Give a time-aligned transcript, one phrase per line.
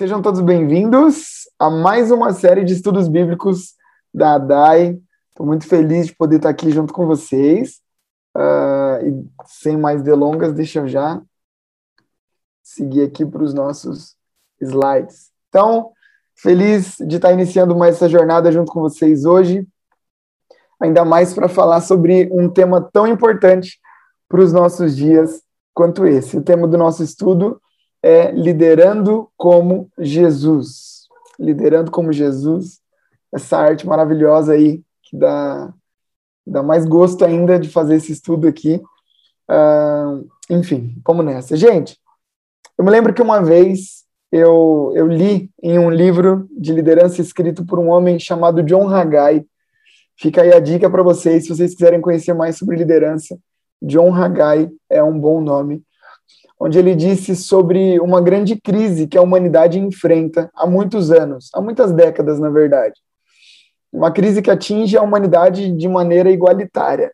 [0.00, 3.74] Sejam todos bem-vindos a mais uma série de estudos bíblicos
[4.14, 4.98] da ADAI.
[5.28, 7.82] Estou muito feliz de poder estar aqui junto com vocês.
[8.34, 11.20] Uh, e sem mais delongas, deixa eu já
[12.62, 14.16] seguir aqui para os nossos
[14.58, 15.30] slides.
[15.50, 15.92] Então,
[16.34, 19.68] feliz de estar iniciando mais essa jornada junto com vocês hoje,
[20.80, 23.78] ainda mais para falar sobre um tema tão importante
[24.26, 25.42] para os nossos dias
[25.74, 26.38] quanto esse.
[26.38, 27.60] O tema do nosso estudo
[28.02, 31.08] é liderando como Jesus.
[31.38, 32.80] Liderando como Jesus,
[33.32, 35.72] essa arte maravilhosa aí que dá,
[36.46, 38.80] dá mais gosto ainda de fazer esse estudo aqui.
[39.50, 41.56] Uh, enfim, vamos nessa.
[41.56, 41.98] Gente,
[42.76, 47.64] eu me lembro que uma vez eu, eu li em um livro de liderança escrito
[47.64, 49.44] por um homem chamado John Haggai.
[50.16, 53.38] Fica aí a dica para vocês, se vocês quiserem conhecer mais sobre liderança.
[53.82, 55.82] John Haggai é um bom nome
[56.60, 61.60] onde ele disse sobre uma grande crise que a humanidade enfrenta há muitos anos, há
[61.60, 63.00] muitas décadas, na verdade.
[63.90, 67.10] Uma crise que atinge a humanidade de maneira igualitária.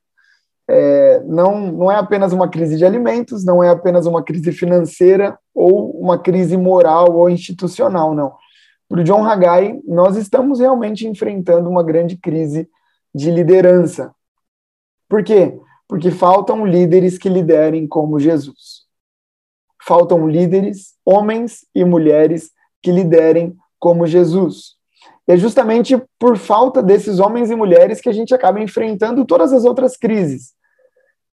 [0.69, 5.39] É, não, não é apenas uma crise de alimentos, não é apenas uma crise financeira
[5.55, 8.35] ou uma crise moral ou institucional, não.
[8.89, 12.69] Para o John Haggai, nós estamos realmente enfrentando uma grande crise
[13.15, 14.13] de liderança.
[15.09, 15.57] Por quê?
[15.89, 18.86] Porque faltam líderes que liderem como Jesus
[19.87, 22.51] faltam líderes, homens e mulheres
[22.83, 24.77] que liderem como Jesus.
[25.29, 29.53] E é justamente por falta desses homens e mulheres que a gente acaba enfrentando todas
[29.53, 30.55] as outras crises.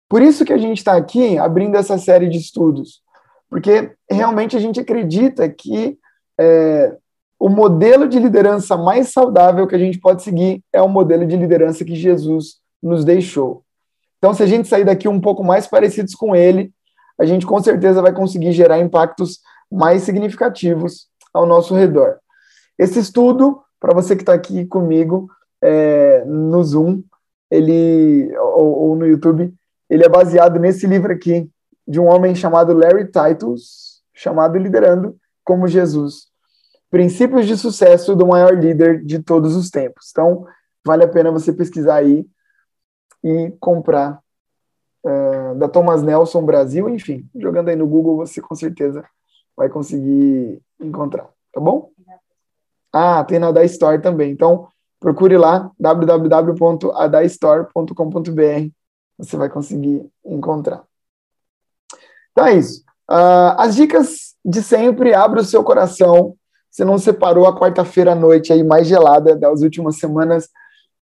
[0.08, 3.02] Por isso que a gente está aqui abrindo essa série de estudos,
[3.50, 5.98] porque realmente a gente acredita que
[6.40, 6.96] é,
[7.38, 11.36] o modelo de liderança mais saudável que a gente pode seguir é o modelo de
[11.36, 13.62] liderança que Jesus nos deixou.
[14.18, 16.72] Então, se a gente sair daqui um pouco mais parecidos com ele,
[17.18, 22.18] a gente com certeza vai conseguir gerar impactos mais significativos ao nosso redor.
[22.78, 25.28] Esse estudo, para você que está aqui comigo
[25.60, 27.02] é, no Zoom,
[27.50, 29.52] ele ou, ou, no YouTube,
[29.90, 31.50] ele é baseado nesse livro aqui
[31.86, 36.28] de um homem chamado Larry Titus, chamado Liderando como Jesus.
[36.90, 40.08] Princípios de sucesso do maior líder de todos os tempos.
[40.10, 40.46] Então,
[40.84, 42.26] vale a pena você pesquisar aí
[43.24, 44.20] e comprar
[45.04, 49.04] é, da Thomas Nelson Brasil, enfim, jogando aí no Google você com certeza
[49.56, 51.90] vai conseguir encontrar, tá bom?
[52.92, 54.30] Ah, tem na Da Store também.
[54.30, 58.70] Então, procure lá www.adaistore.com.br.
[59.18, 60.82] Você vai conseguir encontrar.
[62.32, 62.82] Então é isso.
[63.10, 66.36] Uh, as dicas de sempre, abra o seu coração.
[66.70, 70.50] Você não separou a quarta-feira à noite aí mais gelada das últimas semanas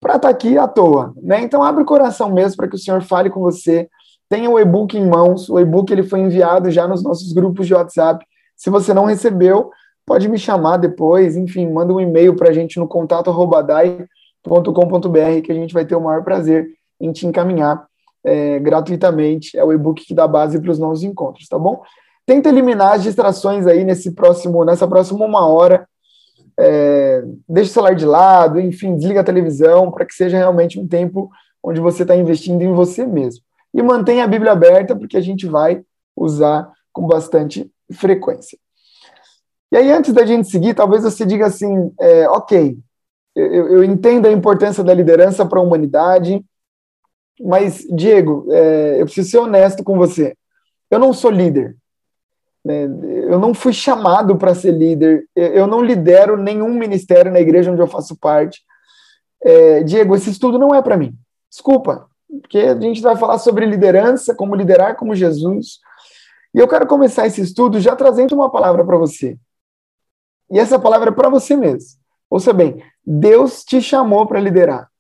[0.01, 1.41] para estar tá aqui à toa, né?
[1.41, 3.89] Então abre o coração mesmo para que o Senhor fale com você.
[4.29, 5.49] Tenha o e-book em mãos.
[5.49, 8.25] O e-book ele foi enviado já nos nossos grupos de WhatsApp.
[8.57, 9.71] Se você não recebeu,
[10.05, 11.37] pode me chamar depois.
[11.37, 16.01] Enfim, manda um e-mail para a gente no contato@dai.com.br que a gente vai ter o
[16.01, 16.69] maior prazer
[17.01, 17.87] em te encaminhar
[18.25, 19.57] é, gratuitamente.
[19.57, 21.83] É o e-book que dá base para os nossos encontros, tá bom?
[22.27, 25.87] Tenta eliminar as distrações aí nesse próximo, nessa próxima uma hora
[26.59, 30.89] é, deixa o celular de lado, enfim, desliga a televisão, para que seja realmente um
[30.89, 31.31] tempo
[31.63, 33.45] onde você está investindo em você mesmo.
[33.75, 35.83] E mantenha a Bíblia aberta, porque a gente vai
[36.17, 38.59] usar com bastante frequência.
[39.71, 42.79] E aí, antes da gente seguir, talvez você diga assim: é, ok,
[43.35, 46.43] eu, eu, entendo a importância da liderança para a humanidade,
[47.39, 50.35] mas, Diego, é, eu preciso ser honesto com você.
[50.91, 51.77] Eu não sou líder.
[52.67, 52.85] Né?
[53.31, 57.81] Eu não fui chamado para ser líder, eu não lidero nenhum ministério na igreja onde
[57.81, 58.61] eu faço parte.
[59.41, 61.15] É, Diego, esse estudo não é para mim.
[61.49, 62.09] Desculpa,
[62.41, 65.79] porque a gente vai falar sobre liderança, como liderar como Jesus.
[66.53, 69.39] E eu quero começar esse estudo já trazendo uma palavra para você.
[70.51, 72.01] E essa palavra é para você mesmo.
[72.29, 74.91] Ouça bem, Deus te chamou para liderar.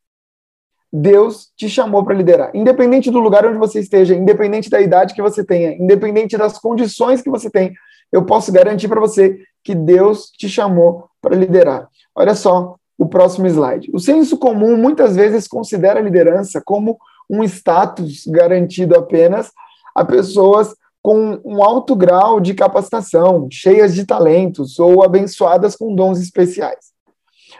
[0.92, 2.50] Deus te chamou para liderar.
[2.54, 7.20] Independente do lugar onde você esteja, independente da idade que você tenha, independente das condições
[7.22, 7.74] que você tem,
[8.12, 11.88] eu posso garantir para você que Deus te chamou para liderar.
[12.14, 13.90] Olha só o próximo slide.
[13.92, 16.96] O senso comum muitas vezes considera a liderança como
[17.28, 19.50] um status garantido apenas
[19.94, 26.20] a pessoas com um alto grau de capacitação, cheias de talentos ou abençoadas com dons
[26.20, 26.96] especiais.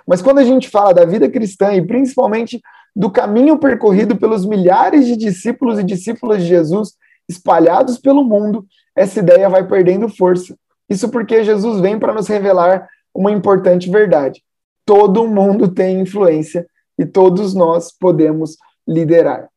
[0.07, 2.61] Mas quando a gente fala da vida cristã e principalmente
[2.97, 6.95] do caminho percorrido pelos milhares de discípulos e discípulas de Jesus
[7.29, 8.65] espalhados pelo mundo,
[8.97, 10.57] essa ideia vai perdendo força.
[10.89, 14.43] Isso porque Jesus vem para nos revelar uma importante verdade.
[14.87, 16.67] Todo mundo tem influência
[16.99, 18.57] e todos nós podemos
[18.89, 19.49] liderar.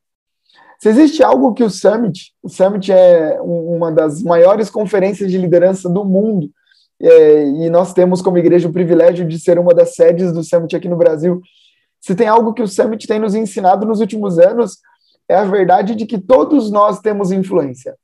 [0.80, 5.90] Se existe algo que o Summit, o Summit é uma das maiores conferências de liderança
[5.90, 6.50] do mundo,
[7.02, 10.76] é, e nós temos como igreja o privilégio de ser uma das sedes do Summit
[10.76, 11.42] aqui no Brasil.
[12.00, 14.78] Se tem algo que o Summit tem nos ensinado nos últimos anos,
[15.28, 17.96] é a verdade de que todos nós temos influência.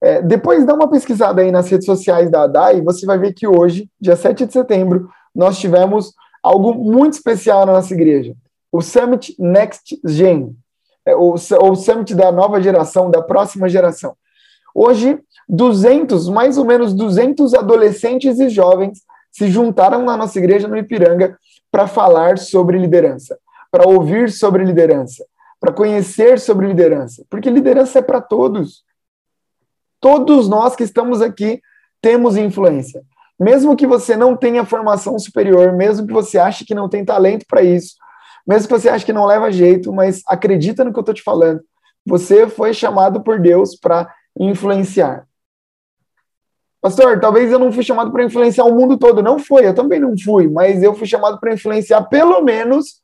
[0.00, 3.46] É, depois dá uma pesquisada aí nas redes sociais da ADAI, você vai ver que
[3.46, 6.12] hoje, dia 7 de setembro, nós tivemos
[6.42, 8.34] algo muito especial na nossa igreja.
[8.70, 10.54] O Summit Next Gen,
[11.04, 14.14] é, o, o Summit da nova geração, da próxima geração.
[14.74, 15.18] Hoje,
[15.48, 19.00] 200, mais ou menos 200 adolescentes e jovens
[19.32, 21.36] se juntaram na nossa igreja no Ipiranga
[21.70, 23.38] para falar sobre liderança,
[23.70, 25.24] para ouvir sobre liderança,
[25.60, 28.84] para conhecer sobre liderança, porque liderança é para todos.
[30.00, 31.60] Todos nós que estamos aqui
[32.00, 33.02] temos influência.
[33.38, 37.44] Mesmo que você não tenha formação superior, mesmo que você ache que não tem talento
[37.46, 37.94] para isso,
[38.46, 41.22] mesmo que você ache que não leva jeito, mas acredita no que eu estou te
[41.22, 41.60] falando.
[42.06, 45.27] Você foi chamado por Deus para influenciar.
[46.80, 49.22] Pastor, talvez eu não fui chamado para influenciar o mundo todo.
[49.22, 53.00] Não foi, eu também não fui, mas eu fui chamado para influenciar pelo menos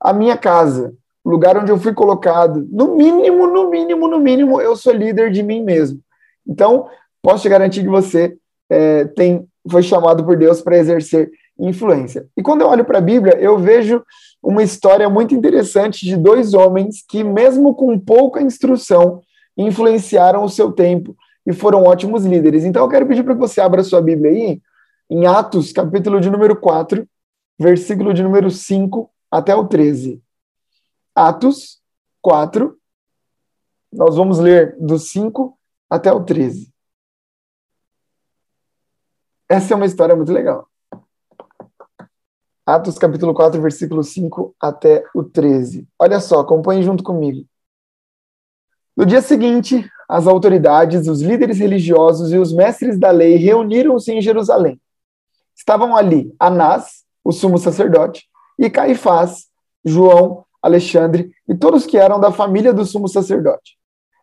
[0.00, 2.66] a minha casa, o lugar onde eu fui colocado.
[2.70, 6.00] No mínimo, no mínimo, no mínimo, eu sou líder de mim mesmo.
[6.46, 6.88] Então,
[7.22, 8.36] posso te garantir que você
[8.68, 12.26] é, tem, foi chamado por Deus para exercer influência.
[12.36, 14.02] E quando eu olho para a Bíblia, eu vejo
[14.42, 19.20] uma história muito interessante de dois homens que, mesmo com pouca instrução,
[19.56, 22.64] influenciaram o seu tempo e foram ótimos líderes.
[22.64, 24.62] Então eu quero pedir para que você abra sua Bíblia aí,
[25.10, 27.06] em Atos, capítulo de número 4,
[27.58, 30.22] versículo de número 5 até o 13.
[31.14, 31.80] Atos
[32.22, 32.76] 4,
[33.92, 35.58] nós vamos ler do 5
[35.88, 36.72] até o 13.
[39.48, 40.68] Essa é uma história muito legal.
[42.66, 45.86] Atos capítulo 4, versículo 5 até o 13.
[45.98, 47.46] Olha só, acompanhe junto comigo.
[48.96, 54.20] No dia seguinte, as autoridades, os líderes religiosos e os mestres da lei reuniram-se em
[54.20, 54.80] Jerusalém.
[55.54, 58.24] Estavam ali Anás, o sumo sacerdote,
[58.58, 59.46] e Caifás,
[59.84, 63.76] João, Alexandre e todos que eram da família do sumo sacerdote.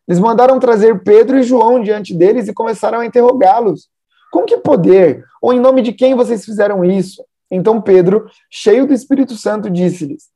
[0.07, 3.89] Eles mandaram trazer Pedro e João diante deles e começaram a interrogá-los.
[4.31, 5.23] Com que poder?
[5.41, 7.23] Ou em nome de quem vocês fizeram isso?
[7.51, 10.31] Então Pedro, cheio do Espírito Santo, disse-lhes: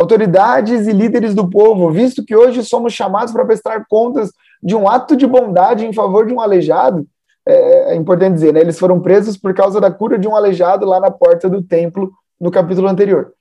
[0.00, 4.30] Autoridades e líderes do povo, visto que hoje somos chamados para prestar contas
[4.62, 7.04] de um ato de bondade em favor de um aleijado,
[7.44, 8.60] é, é importante dizer, né?
[8.60, 12.12] Eles foram presos por causa da cura de um aleijado lá na porta do templo,
[12.40, 13.32] no capítulo anterior.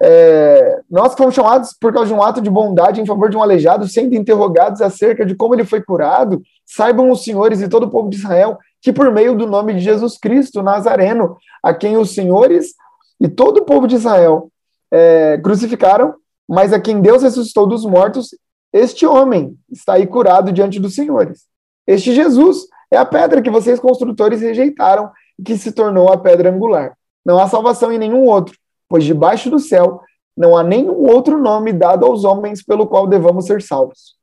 [0.00, 3.42] É, nós fomos chamados por causa de um ato de bondade em favor de um
[3.42, 7.90] aleijado, sendo interrogados acerca de como ele foi curado, saibam os senhores e todo o
[7.90, 12.14] povo de Israel que por meio do nome de Jesus Cristo Nazareno, a quem os
[12.14, 12.74] senhores
[13.20, 14.48] e todo o povo de Israel
[14.92, 16.14] é, crucificaram,
[16.48, 18.28] mas a quem Deus ressuscitou dos mortos,
[18.72, 21.46] este homem está aí curado diante dos senhores.
[21.86, 26.50] Este Jesus é a pedra que vocês construtores rejeitaram e que se tornou a pedra
[26.50, 26.96] angular.
[27.24, 28.56] Não há salvação em nenhum outro,
[28.88, 30.00] pois debaixo do céu
[30.36, 34.16] não há nenhum outro nome dado aos homens pelo qual devamos ser salvos.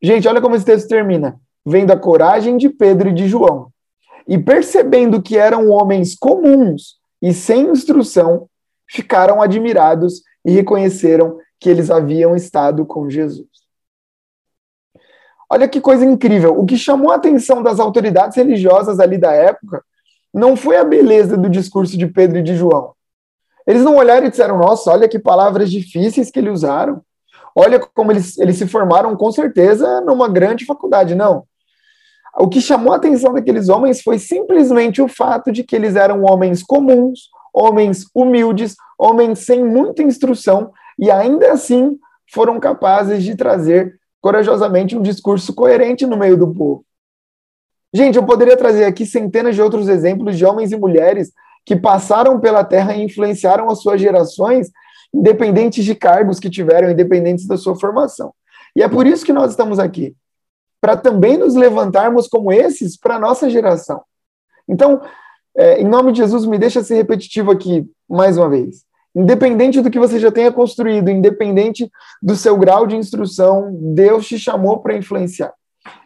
[0.00, 1.40] Gente, olha como esse texto termina.
[1.66, 3.70] Vendo a coragem de Pedro e de João,
[4.26, 8.48] e percebendo que eram homens comuns e sem instrução,
[8.88, 13.46] ficaram admirados e reconheceram que eles haviam estado com Jesus.
[15.50, 16.58] Olha que coisa incrível.
[16.58, 19.82] O que chamou a atenção das autoridades religiosas ali da época
[20.32, 22.94] não foi a beleza do discurso de Pedro e de João.
[23.66, 27.02] Eles não olharam e disseram: Nossa, olha que palavras difíceis que eles usaram.
[27.54, 31.14] Olha como eles, eles se formaram, com certeza, numa grande faculdade.
[31.14, 31.44] Não.
[32.38, 36.22] O que chamou a atenção daqueles homens foi simplesmente o fato de que eles eram
[36.22, 41.98] homens comuns, homens humildes, homens sem muita instrução, e ainda assim
[42.32, 46.84] foram capazes de trazer corajosamente um discurso coerente no meio do povo.
[47.92, 51.32] Gente, eu poderia trazer aqui centenas de outros exemplos de homens e mulheres
[51.64, 54.70] que passaram pela terra e influenciaram as suas gerações,
[55.12, 58.32] independentes de cargos que tiveram, independentes da sua formação.
[58.76, 60.14] E é por isso que nós estamos aqui,
[60.80, 64.02] para também nos levantarmos como esses para a nossa geração.
[64.68, 65.00] Então,
[65.58, 68.84] é, em nome de Jesus, me deixa ser repetitivo aqui mais uma vez.
[69.12, 71.90] Independente do que você já tenha construído, independente
[72.22, 75.52] do seu grau de instrução, Deus te chamou para influenciar.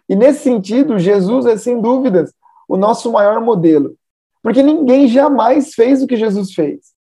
[0.09, 2.33] E nesse sentido, Jesus é sem dúvidas
[2.67, 3.95] o nosso maior modelo,
[4.43, 6.93] porque ninguém jamais fez o que Jesus fez.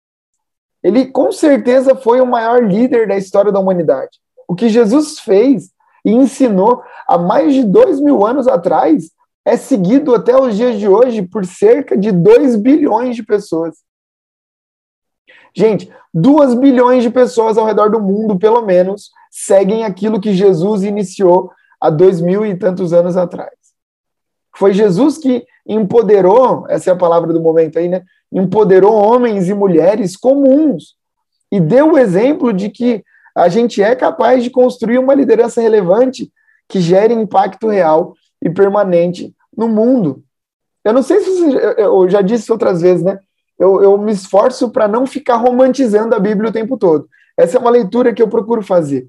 [0.82, 4.18] Ele com certeza foi o maior líder da história da humanidade.
[4.48, 5.70] O que Jesus fez
[6.04, 9.10] e ensinou há mais de dois mil anos atrás
[9.44, 13.76] é seguido até os dias de hoje por cerca de 2 bilhões de pessoas.
[15.54, 20.82] Gente, 2 bilhões de pessoas ao redor do mundo, pelo menos, seguem aquilo que Jesus
[20.82, 23.50] iniciou há dois mil e tantos anos atrás.
[24.54, 28.02] Foi Jesus que empoderou, essa é a palavra do momento aí, né?
[28.32, 30.96] Empoderou homens e mulheres comuns
[31.50, 33.02] e deu o exemplo de que
[33.34, 36.30] a gente é capaz de construir uma liderança relevante
[36.68, 40.22] que gere impacto real e permanente no mundo.
[40.84, 43.18] Eu não sei se você, eu já disse outras vezes, né?
[43.58, 47.08] Eu, eu me esforço para não ficar romantizando a Bíblia o tempo todo.
[47.36, 49.06] Essa é uma leitura que eu procuro fazer.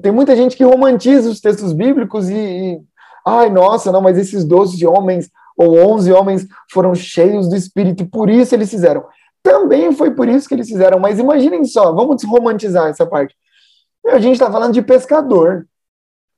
[0.00, 2.80] Tem muita gente que romantiza os textos bíblicos e, e
[3.26, 8.30] ai, nossa, não, mas esses 12 homens ou 11 homens foram cheios do Espírito por
[8.30, 9.04] isso eles fizeram.
[9.42, 13.34] Também foi por isso que eles fizeram, mas imaginem só, vamos romantizar essa parte.
[14.06, 15.66] A gente está falando de pescador.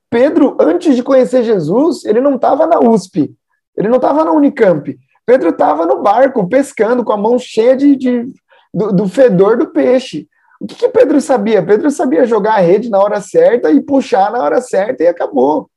[0.09, 3.35] Pedro, antes de conhecer Jesus, ele não estava na USP,
[3.75, 4.97] ele não estava na Unicamp.
[5.25, 8.33] Pedro estava no barco, pescando, com a mão cheia de, de
[8.73, 10.27] do, do, fedor do peixe.
[10.61, 11.65] O que, que Pedro sabia?
[11.65, 15.69] Pedro sabia jogar a rede na hora certa e puxar na hora certa e acabou.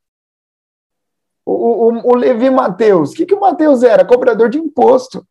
[1.45, 4.05] O, o, o Levi Mateus, o que, que o Mateus era?
[4.05, 5.27] Cobrador de imposto.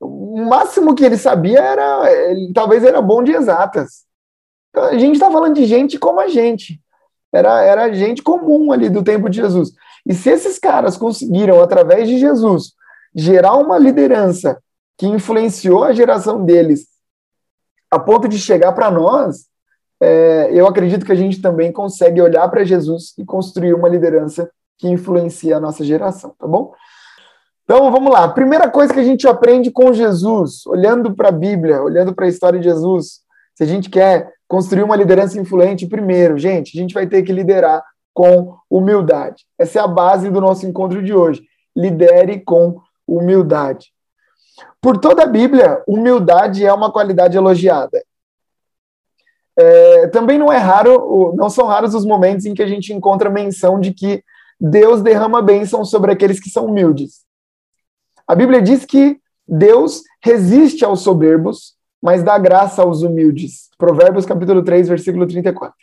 [0.00, 4.04] O máximo que ele sabia era, ele, talvez era bom de exatas.
[4.70, 6.80] Então, a gente está falando de gente como a gente.
[7.34, 9.72] Era, era gente comum ali do tempo de Jesus.
[10.06, 12.72] E se esses caras conseguiram, através de Jesus,
[13.14, 14.58] gerar uma liderança
[14.96, 16.86] que influenciou a geração deles
[17.90, 19.46] a ponto de chegar para nós,
[20.00, 24.50] é, eu acredito que a gente também consegue olhar para Jesus e construir uma liderança
[24.78, 26.72] que influencia a nossa geração, tá bom?
[27.64, 28.28] Então vamos lá.
[28.28, 32.28] Primeira coisa que a gente aprende com Jesus, olhando para a Bíblia, olhando para a
[32.28, 33.20] história de Jesus,
[33.54, 37.32] se a gente quer construir uma liderança influente, primeiro, gente, a gente vai ter que
[37.32, 37.82] liderar
[38.12, 39.44] com humildade.
[39.58, 41.42] Essa é a base do nosso encontro de hoje.
[41.74, 43.92] Lidere com humildade.
[44.80, 48.02] Por toda a Bíblia, humildade é uma qualidade elogiada.
[49.56, 53.30] É, também não é raro, não são raros os momentos em que a gente encontra
[53.30, 54.22] menção de que
[54.60, 57.24] Deus derrama bênção sobre aqueles que são humildes.
[58.26, 63.70] A Bíblia diz que Deus resiste aos soberbos, mas dá graça aos humildes.
[63.78, 65.74] Provérbios capítulo 3, versículo 34.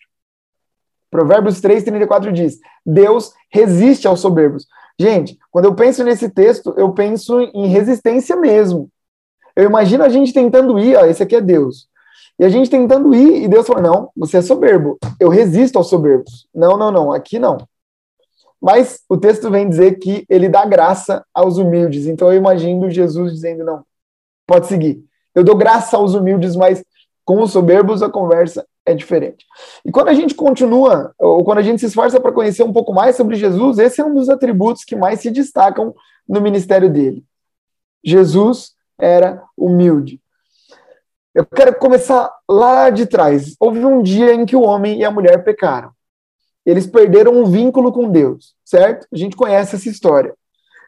[1.09, 4.67] Provérbios 3, 34 diz: Deus resiste aos soberbos.
[4.99, 8.87] Gente, quando eu penso nesse texto, eu penso em resistência mesmo.
[9.55, 11.89] Eu imagino a gente tentando ir, ó, esse aqui é Deus.
[12.37, 14.99] E a gente tentando ir, e Deus falou: não, você é soberbo.
[15.19, 16.47] Eu resisto aos soberbos.
[16.53, 17.57] Não, não, não, aqui não.
[18.61, 22.05] Mas o texto vem dizer que ele dá graça aos humildes.
[22.05, 23.83] Então eu imagino Jesus dizendo: não,
[24.45, 25.03] pode seguir.
[25.33, 26.83] Eu dou graça aos humildes, mas
[27.23, 29.45] com os soberbos a conversa é diferente.
[29.85, 32.93] E quando a gente continua, ou quando a gente se esforça para conhecer um pouco
[32.93, 35.93] mais sobre Jesus, esse é um dos atributos que mais se destacam
[36.27, 37.23] no ministério dele.
[38.03, 40.19] Jesus era humilde.
[41.33, 43.55] Eu quero começar lá de trás.
[43.59, 45.91] Houve um dia em que o homem e a mulher pecaram.
[46.65, 49.07] Eles perderam um vínculo com Deus, certo?
[49.11, 50.35] A gente conhece essa história.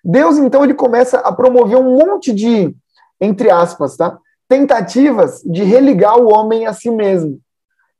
[0.03, 2.75] Deus, então, ele começa a promover um monte de,
[3.21, 4.19] entre aspas, tá?
[4.53, 7.39] Tentativas de religar o homem a si mesmo.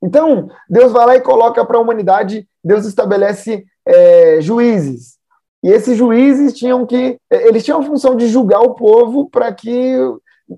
[0.04, 5.18] Então, Deus vai lá e coloca para a humanidade, Deus estabelece é, juízes.
[5.64, 7.18] E esses juízes tinham que.
[7.28, 9.98] É, eles tinham a função de julgar o povo para que.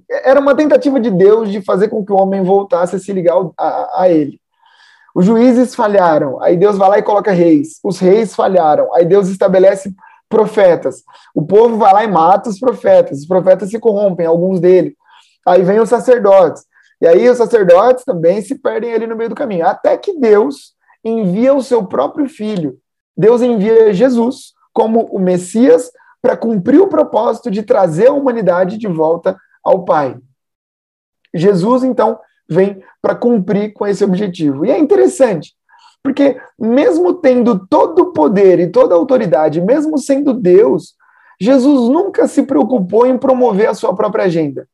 [0.09, 3.35] Era uma tentativa de Deus de fazer com que o homem voltasse a se ligar
[3.57, 4.37] a, a ele.
[5.15, 7.79] Os juízes falharam, aí Deus vai lá e coloca reis.
[7.81, 9.95] Os reis falharam, aí Deus estabelece
[10.27, 11.03] profetas.
[11.33, 13.19] O povo vai lá e mata os profetas.
[13.19, 14.93] Os profetas se corrompem, alguns deles.
[15.45, 16.65] Aí vem os sacerdotes.
[17.01, 19.67] E aí os sacerdotes também se perdem ali no meio do caminho.
[19.67, 20.73] Até que Deus
[21.03, 22.77] envia o seu próprio filho.
[23.15, 28.87] Deus envia Jesus como o Messias para cumprir o propósito de trazer a humanidade de
[28.87, 30.17] volta ao Pai.
[31.33, 34.65] Jesus, então, vem para cumprir com esse objetivo.
[34.65, 35.53] E é interessante,
[36.01, 40.95] porque mesmo tendo todo o poder e toda a autoridade, mesmo sendo Deus,
[41.39, 44.67] Jesus nunca se preocupou em promover a sua própria agenda.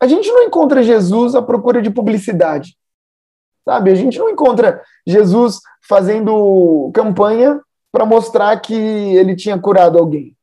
[0.00, 2.76] A gente não encontra Jesus à procura de publicidade.
[3.64, 3.90] Sabe?
[3.90, 7.60] A gente não encontra Jesus fazendo campanha
[7.90, 10.36] para mostrar que ele tinha curado alguém.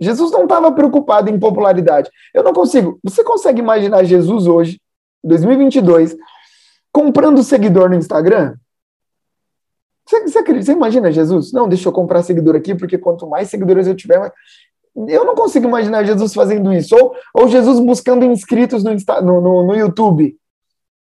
[0.00, 2.10] Jesus não estava preocupado em popularidade.
[2.32, 3.00] Eu não consigo.
[3.02, 4.80] Você consegue imaginar Jesus hoje,
[5.24, 6.16] 2022,
[6.92, 8.56] comprando seguidor no Instagram?
[10.06, 11.52] Você, você, acredita, você imagina Jesus?
[11.52, 14.32] Não, deixa eu comprar seguidor aqui, porque quanto mais seguidores eu tiver, mais...
[14.94, 16.96] Eu não consigo imaginar Jesus fazendo isso.
[16.96, 20.36] Ou, ou Jesus buscando inscritos no, no, no, no YouTube.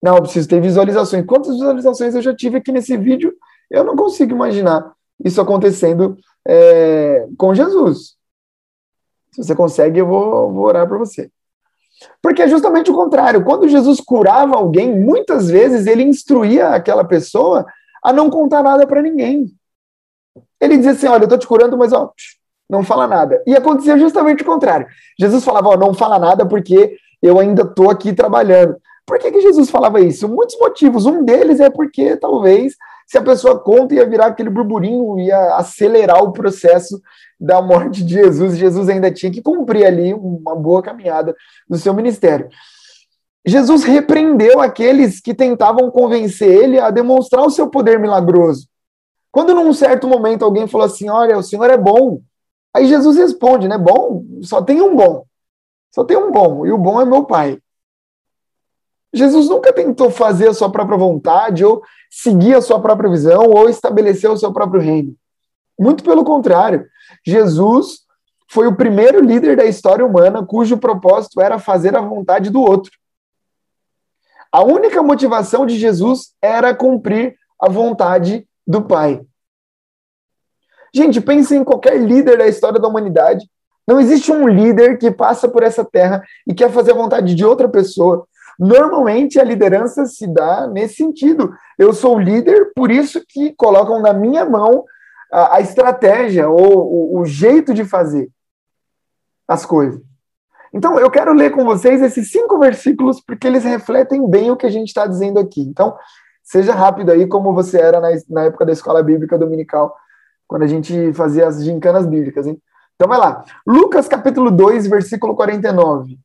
[0.02, 1.26] Não, eu preciso ter visualizações.
[1.26, 3.34] Quantas visualizações eu já tive aqui nesse vídeo?
[3.70, 8.16] Eu não consigo imaginar isso acontecendo é, com Jesus.
[9.32, 11.30] Se você consegue, eu vou, vou orar para você.
[12.22, 13.44] Porque é justamente o contrário.
[13.44, 17.66] Quando Jesus curava alguém, muitas vezes ele instruía aquela pessoa
[18.04, 19.48] a não contar nada para ninguém.
[20.60, 22.12] Ele dizia assim: Olha, eu estou te curando, mas ó,
[22.70, 23.42] não fala nada.
[23.46, 24.88] E acontecia justamente o contrário.
[25.20, 28.76] Jesus falava, ó, não fala nada porque eu ainda estou aqui trabalhando.
[29.06, 30.28] Por que, que Jesus falava isso?
[30.28, 31.06] Muitos motivos.
[31.06, 32.74] Um deles é porque talvez
[33.06, 37.00] se a pessoa conta ia virar aquele burburinho, ia acelerar o processo
[37.40, 38.58] da morte de Jesus.
[38.58, 41.36] Jesus ainda tinha que cumprir ali uma boa caminhada
[41.70, 42.50] no seu ministério.
[43.46, 48.68] Jesus repreendeu aqueles que tentavam convencer ele a demonstrar o seu poder milagroso.
[49.32, 52.22] Quando num certo momento alguém falou assim: Olha, o Senhor é bom.
[52.76, 53.78] Aí Jesus responde, né?
[53.78, 55.26] Bom, só tem um bom.
[55.94, 57.58] Só tem um bom, e o bom é meu Pai.
[59.14, 63.70] Jesus nunca tentou fazer a sua própria vontade, ou seguir a sua própria visão, ou
[63.70, 65.16] estabelecer o seu próprio reino.
[65.80, 66.86] Muito pelo contrário.
[67.26, 68.02] Jesus
[68.50, 72.92] foi o primeiro líder da história humana cujo propósito era fazer a vontade do outro.
[74.52, 79.26] A única motivação de Jesus era cumprir a vontade do Pai.
[80.96, 83.46] Gente, pense em qualquer líder da história da humanidade.
[83.86, 87.44] Não existe um líder que passa por essa terra e quer fazer a vontade de
[87.44, 88.26] outra pessoa.
[88.58, 91.54] Normalmente a liderança se dá nesse sentido.
[91.78, 94.86] Eu sou líder, por isso que colocam na minha mão
[95.30, 98.30] a, a estratégia ou o, o jeito de fazer
[99.46, 100.02] as coisas.
[100.74, 104.66] Então, eu quero ler com vocês esses cinco versículos, porque eles refletem bem o que
[104.66, 105.60] a gente está dizendo aqui.
[105.62, 105.94] Então,
[106.42, 109.94] seja rápido aí, como você era na, na época da escola bíblica dominical,
[110.48, 112.62] quando a gente fazia as gincanas bíblicas, hein?
[112.96, 113.44] Então, vai lá.
[113.66, 116.18] Lucas capítulo 2, versículo 49.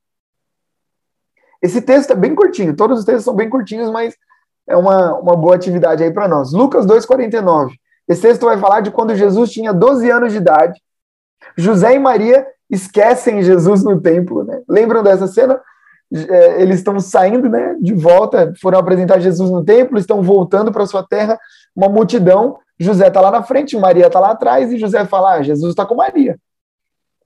[1.63, 4.17] Esse texto é bem curtinho, todos os textos são bem curtinhos, mas
[4.67, 6.53] é uma, uma boa atividade aí para nós.
[6.53, 7.73] Lucas 2,49.
[8.09, 10.81] Esse texto vai falar de quando Jesus tinha 12 anos de idade.
[11.57, 14.63] José e Maria esquecem Jesus no templo, né?
[14.69, 15.61] Lembram dessa cena?
[16.13, 20.87] É, eles estão saindo né, de volta, foram apresentar Jesus no templo, estão voltando para
[20.87, 21.39] sua terra,
[21.75, 22.59] uma multidão.
[22.81, 25.85] José está lá na frente, Maria está lá atrás, e José fala: ah, Jesus está
[25.85, 26.39] com Maria.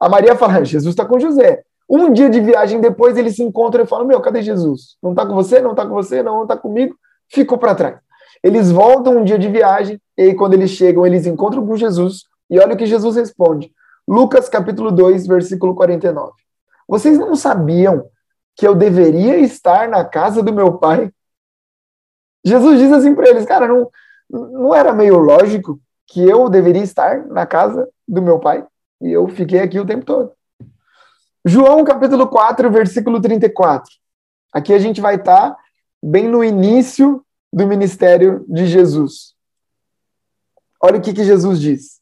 [0.01, 1.63] A Maria fala: Jesus está com José.
[1.89, 4.97] Um dia de viagem depois, eles se encontram e falam: Meu, cadê Jesus?
[5.01, 5.61] Não está com você?
[5.61, 6.23] Não está com você?
[6.23, 6.97] Não, está comigo?
[7.29, 7.99] Ficou para trás.
[8.43, 12.25] Eles voltam um dia de viagem, e aí, quando eles chegam, eles encontram com Jesus,
[12.51, 13.73] e olha o que Jesus responde.
[14.07, 16.33] Lucas capítulo 2, versículo 49.
[16.89, 18.05] Vocês não sabiam
[18.57, 21.11] que eu deveria estar na casa do meu pai?
[22.45, 23.89] Jesus diz assim para eles, cara, não,
[24.31, 28.67] não era meio lógico que eu deveria estar na casa do meu pai?
[29.01, 30.33] E eu fiquei aqui o tempo todo.
[31.45, 33.93] João capítulo 4, versículo 34.
[34.53, 35.57] Aqui a gente vai estar tá
[36.03, 39.35] bem no início do ministério de Jesus.
[40.83, 42.01] Olha o que, que Jesus diz.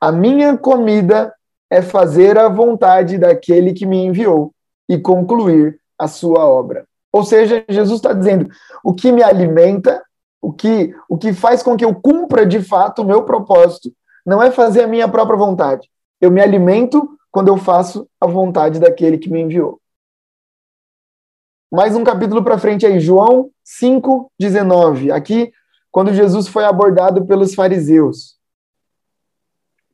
[0.00, 1.34] A minha comida
[1.70, 4.54] é fazer a vontade daquele que me enviou
[4.88, 6.86] e concluir a sua obra.
[7.12, 8.48] Ou seja, Jesus está dizendo:
[8.84, 10.02] o que me alimenta,
[10.42, 13.94] o que, o que faz com que eu cumpra de fato o meu propósito,
[14.26, 15.88] não é fazer a minha própria vontade.
[16.20, 19.80] Eu me alimento quando eu faço a vontade daquele que me enviou.
[21.70, 25.12] Mais um capítulo para frente aí, João 5:19.
[25.12, 25.52] Aqui,
[25.90, 28.36] quando Jesus foi abordado pelos fariseus.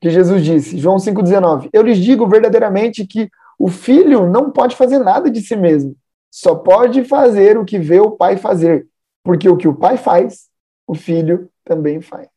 [0.00, 4.98] Que Jesus disse, João 5:19, eu lhes digo verdadeiramente que o filho não pode fazer
[4.98, 5.96] nada de si mesmo,
[6.30, 8.86] só pode fazer o que vê o pai fazer,
[9.28, 10.48] porque o que o pai faz,
[10.86, 12.30] o filho também faz.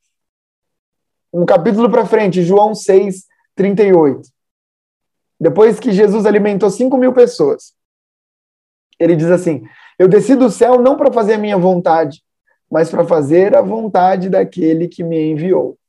[1.32, 4.28] Um capítulo para frente, João 6, 38.
[5.40, 7.74] Depois que Jesus alimentou 5 mil pessoas,
[9.00, 9.64] ele diz assim:
[9.98, 12.22] Eu desci do céu não para fazer a minha vontade,
[12.70, 15.80] mas para fazer a vontade daquele que me enviou.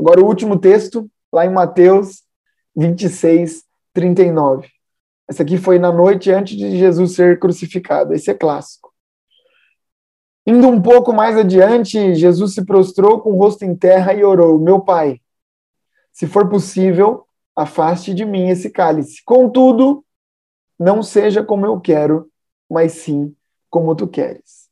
[0.00, 2.24] Agora, o último texto, lá em Mateus
[2.74, 4.68] 26, 39.
[5.28, 8.12] Essa aqui foi na noite antes de Jesus ser crucificado.
[8.12, 8.89] Esse é clássico.
[10.50, 14.58] Indo um pouco mais adiante, Jesus se prostrou com o rosto em terra e orou:
[14.58, 15.20] Meu pai,
[16.12, 19.22] se for possível, afaste de mim esse cálice.
[19.24, 20.04] Contudo,
[20.76, 22.28] não seja como eu quero,
[22.68, 23.32] mas sim
[23.70, 24.68] como tu queres.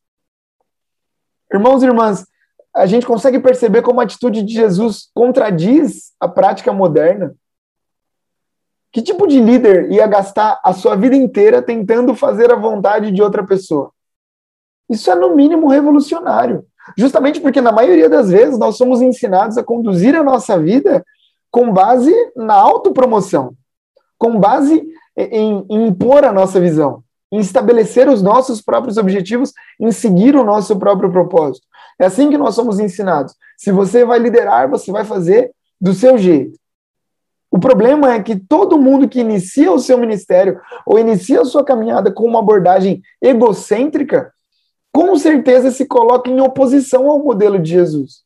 [1.55, 2.27] Irmãos e irmãs,
[2.75, 7.37] a gente consegue perceber como a atitude de Jesus contradiz a prática moderna.
[8.91, 13.23] Que tipo de líder ia gastar a sua vida inteira tentando fazer a vontade de
[13.23, 13.93] outra pessoa?
[14.88, 16.64] Isso é, no mínimo, revolucionário.
[16.96, 21.05] Justamente porque, na maioria das vezes, nós somos ensinados a conduzir a nossa vida
[21.51, 23.55] com base na autopromoção,
[24.18, 30.37] com base em, impor a nossa visão, em estabelecer os nossos próprios objetivos, em seguir
[30.37, 31.66] o nosso próprio propósito.
[31.98, 33.35] É assim que nós somos ensinados.
[33.57, 36.59] Se você vai liderar, você vai fazer do seu jeito.
[37.51, 41.64] O problema é que todo mundo que inicia o seu ministério ou inicia a sua
[41.64, 44.33] caminhada com uma abordagem egocêntrica,
[44.99, 48.25] com certeza se coloca em oposição ao modelo de Jesus.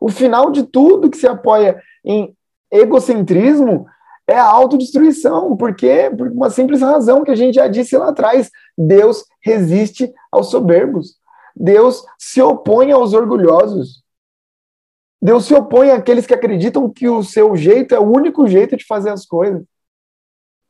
[0.00, 2.36] O final de tudo que se apoia em
[2.68, 3.86] egocentrismo
[4.26, 5.56] é a autodestruição.
[5.56, 6.10] Por quê?
[6.10, 11.16] Por uma simples razão que a gente já disse lá atrás: Deus resiste aos soberbos.
[11.54, 14.02] Deus se opõe aos orgulhosos.
[15.22, 18.84] Deus se opõe àqueles que acreditam que o seu jeito é o único jeito de
[18.84, 19.62] fazer as coisas.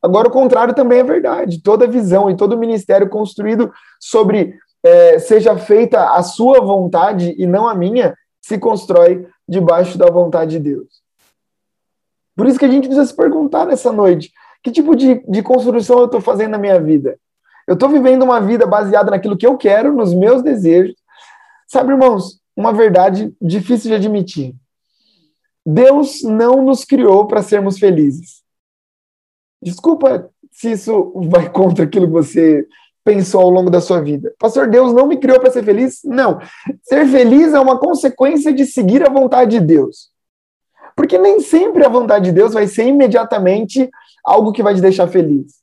[0.03, 1.63] Agora, o contrário também é verdade.
[1.63, 4.53] Toda visão e todo ministério construído sobre
[4.85, 10.51] é, seja feita a sua vontade e não a minha, se constrói debaixo da vontade
[10.51, 11.01] de Deus.
[12.35, 14.31] Por isso que a gente precisa se perguntar nessa noite:
[14.63, 17.17] que tipo de, de construção eu estou fazendo na minha vida?
[17.67, 20.95] Eu estou vivendo uma vida baseada naquilo que eu quero, nos meus desejos.
[21.67, 24.53] Sabe, irmãos, uma verdade difícil de admitir.
[25.65, 28.43] Deus não nos criou para sermos felizes.
[29.63, 32.67] Desculpa se isso vai contra aquilo que você
[33.05, 34.33] pensou ao longo da sua vida.
[34.39, 36.01] Pastor, Deus não me criou para ser feliz?
[36.03, 36.39] Não.
[36.81, 40.09] Ser feliz é uma consequência de seguir a vontade de Deus.
[40.95, 43.89] Porque nem sempre a vontade de Deus vai ser imediatamente
[44.25, 45.61] algo que vai te deixar feliz.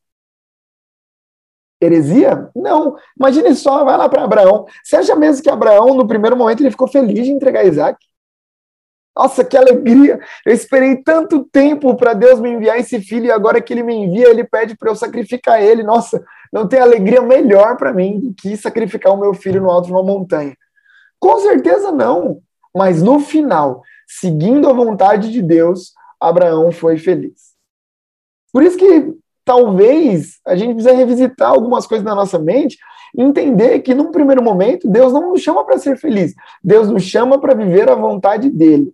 [1.82, 2.48] Heresia?
[2.54, 2.96] Não.
[3.18, 4.64] Imagine só, vai lá para Abraão.
[4.84, 7.98] Você acha mesmo que Abraão, no primeiro momento, ele ficou feliz de entregar Isaac?
[9.14, 10.18] Nossa, que alegria!
[10.44, 13.94] Eu esperei tanto tempo para Deus me enviar esse filho e agora que ele me
[13.94, 15.82] envia, ele pede para eu sacrificar ele.
[15.82, 19.86] Nossa, não tem alegria melhor para mim do que sacrificar o meu filho no alto
[19.86, 20.56] de uma montanha.
[21.20, 22.40] Com certeza não.
[22.74, 27.52] Mas no final, seguindo a vontade de Deus, Abraão foi feliz.
[28.50, 32.78] Por isso que talvez a gente precisa revisitar algumas coisas na nossa mente
[33.16, 37.38] entender que num primeiro momento Deus não nos chama para ser feliz, Deus nos chama
[37.38, 38.92] para viver a vontade dele.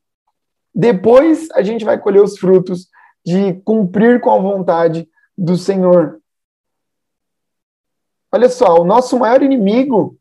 [0.79, 2.87] Depois a gente vai colher os frutos
[3.27, 6.21] de cumprir com a vontade do Senhor.
[8.31, 10.17] Olha só, o nosso maior inimigo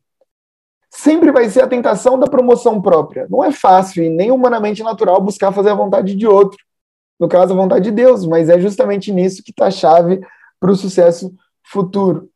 [0.89, 3.28] sempre vai ser a tentação da promoção própria.
[3.30, 6.58] Não é fácil e nem humanamente natural buscar fazer a vontade de outro.
[7.20, 10.20] No caso, a vontade de Deus, mas é justamente nisso que está a chave
[10.60, 11.32] para o sucesso
[11.72, 12.32] futuro.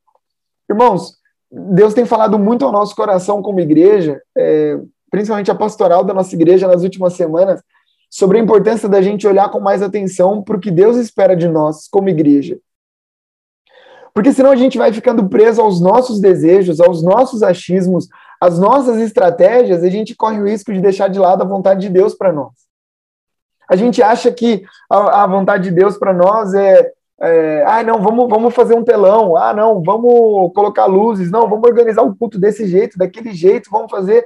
[0.70, 1.18] Irmãos,
[1.52, 4.80] Deus tem falado muito ao nosso coração como igreja, é,
[5.10, 7.64] principalmente a pastoral da nossa igreja nas últimas semanas,
[8.12, 11.48] sobre a importância da gente olhar com mais atenção para o que Deus espera de
[11.48, 12.60] nós como igreja.
[14.14, 18.10] Porque senão a gente vai ficando preso aos nossos desejos, aos nossos achismos,
[18.42, 21.80] às nossas estratégias, e a gente corre o risco de deixar de lado a vontade
[21.80, 22.52] de Deus para nós.
[23.70, 28.02] A gente acha que a, a vontade de Deus para nós é, é, ah, não,
[28.02, 32.38] vamos, vamos fazer um telão, ah, não, vamos colocar luzes, não, vamos organizar o culto
[32.38, 34.26] desse jeito, daquele jeito, vamos fazer.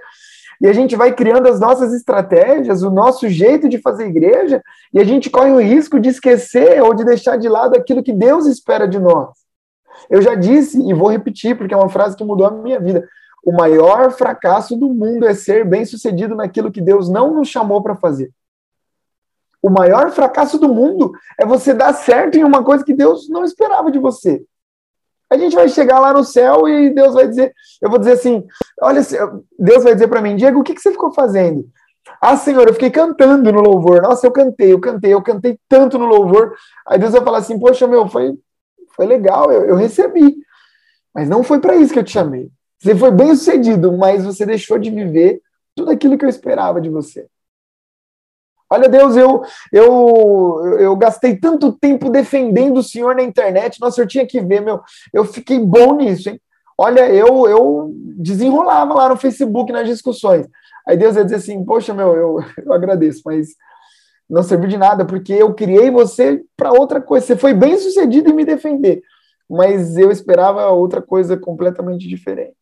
[0.62, 4.62] E a gente vai criando as nossas estratégias, o nosso jeito de fazer igreja,
[4.94, 8.14] e a gente corre o risco de esquecer ou de deixar de lado aquilo que
[8.14, 9.30] Deus espera de nós.
[10.10, 13.08] Eu já disse e vou repetir, porque é uma frase que mudou a minha vida.
[13.46, 17.96] O maior fracasso do mundo é ser bem-sucedido naquilo que Deus não nos chamou para
[17.96, 18.32] fazer.
[19.62, 23.44] O maior fracasso do mundo é você dar certo em uma coisa que Deus não
[23.44, 24.44] esperava de você.
[25.28, 28.46] A gente vai chegar lá no céu e Deus vai dizer, eu vou dizer assim,
[28.82, 29.02] olha,
[29.58, 31.68] Deus vai dizer para mim, Diego, o que, que você ficou fazendo?
[32.22, 34.02] Ah, Senhor, eu fiquei cantando no louvor.
[34.02, 36.54] Nossa, eu cantei, eu cantei, eu cantei tanto no louvor.
[36.88, 38.38] Aí Deus vai falar assim, poxa, meu, foi
[38.96, 40.38] foi legal, eu, eu recebi.
[41.14, 42.50] Mas não foi para isso que eu te chamei.
[42.80, 45.42] Você foi bem sucedido, mas você deixou de viver
[45.76, 47.28] tudo aquilo que eu esperava de você.
[48.70, 53.80] Olha, Deus, eu, eu, eu gastei tanto tempo defendendo o Senhor na internet.
[53.80, 54.82] Nossa, eu tinha que ver, meu.
[55.14, 56.42] Eu fiquei bom nisso, hein?
[56.78, 60.48] Olha, eu, eu desenrolava lá no Facebook nas discussões.
[60.88, 63.50] Aí Deus ia dizer assim: Poxa, meu, eu, eu agradeço, mas
[64.30, 67.26] não serviu de nada, porque eu criei você para outra coisa.
[67.26, 69.02] Você foi bem sucedido em me defender,
[69.50, 72.56] mas eu esperava outra coisa completamente diferente.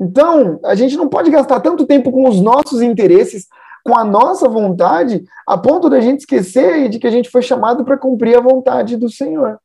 [0.00, 3.48] Então, a gente não pode gastar tanto tempo com os nossos interesses,
[3.84, 7.84] com a nossa vontade, a ponto da gente esquecer de que a gente foi chamado
[7.84, 9.58] para cumprir a vontade do Senhor.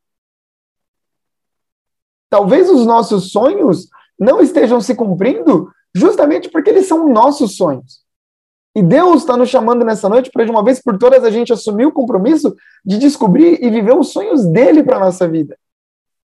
[2.34, 8.00] Talvez os nossos sonhos não estejam se cumprindo justamente porque eles são nossos sonhos.
[8.76, 11.54] E Deus está nos chamando nessa noite para, de uma vez por todas, a gente
[11.54, 15.56] assumir o compromisso de descobrir e viver os sonhos dele para a nossa vida.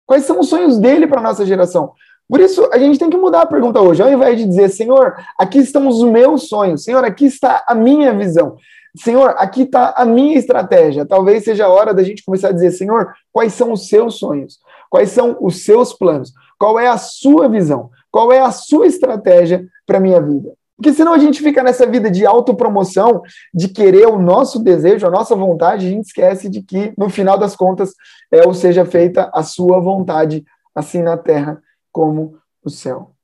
[0.04, 1.92] Quais são os sonhos dele para a nossa geração?
[2.28, 4.02] Por isso, a gente tem que mudar a pergunta hoje.
[4.02, 6.82] Ao invés de dizer, Senhor, aqui estão os meus sonhos.
[6.82, 8.56] Senhor, aqui está a minha visão.
[8.96, 11.06] Senhor, aqui está a minha estratégia.
[11.06, 14.58] Talvez seja a hora da gente começar a dizer, Senhor, quais são os seus sonhos?
[14.92, 16.34] Quais são os seus planos?
[16.58, 17.90] Qual é a sua visão?
[18.10, 20.52] Qual é a sua estratégia para a minha vida?
[20.76, 23.22] Porque senão a gente fica nessa vida de autopromoção,
[23.54, 27.38] de querer o nosso desejo, a nossa vontade, a gente esquece de que, no final
[27.38, 27.94] das contas,
[28.30, 33.14] é ou seja feita a sua vontade, assim na terra como no céu.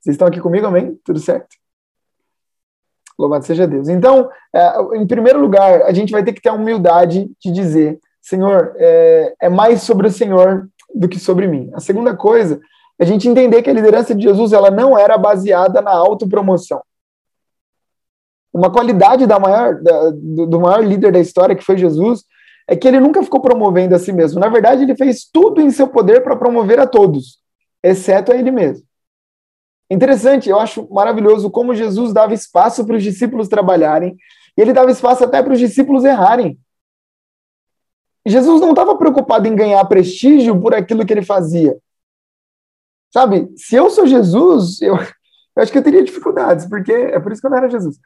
[0.00, 0.98] Vocês estão aqui comigo, amém?
[1.04, 1.54] Tudo certo?
[3.16, 3.88] Louvado seja Deus.
[3.88, 8.00] Então, é, em primeiro lugar, a gente vai ter que ter a humildade de dizer:
[8.22, 11.70] Senhor, é, é mais sobre o Senhor do que sobre mim.
[11.74, 12.60] A segunda coisa
[13.02, 16.80] a gente entender que a liderança de Jesus ela não era baseada na autopromoção.
[18.52, 22.22] Uma qualidade da maior, da, do, do maior líder da história, que foi Jesus,
[22.68, 24.38] é que ele nunca ficou promovendo a si mesmo.
[24.38, 27.38] Na verdade, ele fez tudo em seu poder para promover a todos,
[27.82, 28.84] exceto a ele mesmo.
[29.90, 34.16] Interessante, eu acho maravilhoso como Jesus dava espaço para os discípulos trabalharem,
[34.56, 36.58] e ele dava espaço até para os discípulos errarem.
[38.26, 41.76] Jesus não estava preocupado em ganhar prestígio por aquilo que ele fazia.
[43.12, 47.32] Sabe, se eu sou Jesus, eu, eu acho que eu teria dificuldades, porque é por
[47.32, 47.98] isso que eu não era Jesus.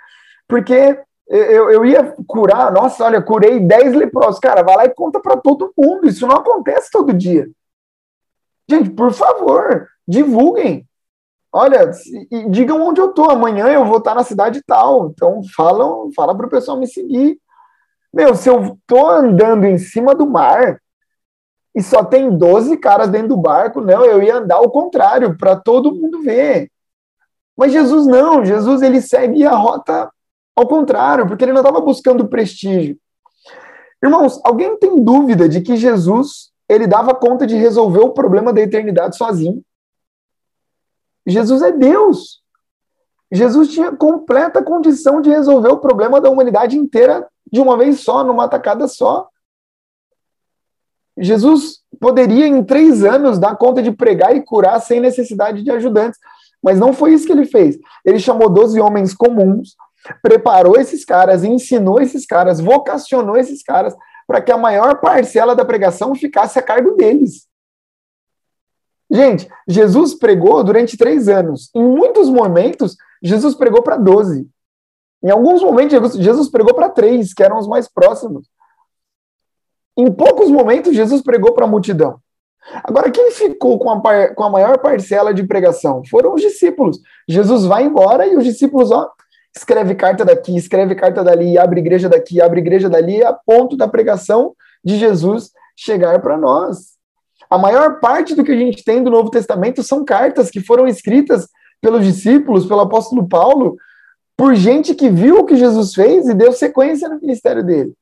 [0.48, 0.98] Porque
[1.28, 4.38] eu, eu ia curar, nossa, olha, curei 10 leprosos.
[4.38, 6.06] Cara, vai lá e conta para todo mundo.
[6.06, 7.48] Isso não acontece todo dia.
[8.68, 10.86] Gente, por favor, divulguem.
[11.52, 11.90] Olha,
[12.50, 13.30] digam onde eu tô.
[13.30, 15.08] Amanhã eu vou estar na cidade tal.
[15.08, 17.40] Então, falam, fala para o pessoal me seguir.
[18.12, 20.80] Meu, se eu tô andando em cima do mar
[21.74, 25.56] e só tem 12 caras dentro do barco, não, eu ia andar ao contrário, para
[25.56, 26.70] todo mundo ver.
[27.56, 30.10] Mas Jesus não, Jesus ele segue a rota
[30.54, 32.98] ao contrário, porque ele não estava buscando prestígio.
[34.02, 38.60] Irmãos, alguém tem dúvida de que Jesus ele dava conta de resolver o problema da
[38.60, 39.62] eternidade sozinho?
[41.26, 42.42] Jesus é Deus.
[43.30, 48.24] Jesus tinha completa condição de resolver o problema da humanidade inteira de uma vez só,
[48.24, 49.28] numa tacada só.
[51.18, 56.18] Jesus poderia, em três anos, dar conta de pregar e curar sem necessidade de ajudantes.
[56.62, 57.78] Mas não foi isso que ele fez.
[58.04, 59.76] Ele chamou doze homens comuns,
[60.22, 63.94] preparou esses caras, ensinou esses caras, vocacionou esses caras
[64.26, 67.46] para que a maior parcela da pregação ficasse a cargo deles.
[69.08, 71.70] Gente, Jesus pregou durante três anos.
[71.74, 74.48] Em muitos momentos, Jesus pregou para doze.
[75.22, 78.46] Em alguns momentos, Jesus pregou para três, que eram os mais próximos.
[79.96, 82.20] Em poucos momentos, Jesus pregou para a multidão.
[82.84, 86.02] Agora, quem ficou com a, com a maior parcela de pregação?
[86.10, 86.98] Foram os discípulos.
[87.28, 89.08] Jesus vai embora e os discípulos, ó,
[89.56, 93.88] escreve carta daqui, escreve carta dali, abre igreja daqui, abre igreja dali, a ponto da
[93.88, 96.96] pregação de Jesus chegar para nós.
[97.48, 100.86] A maior parte do que a gente tem do Novo Testamento são cartas que foram
[100.86, 101.48] escritas
[101.80, 103.76] pelos discípulos, pelo apóstolo Paulo,
[104.36, 107.94] por gente que viu o que Jesus fez e deu sequência no ministério dele.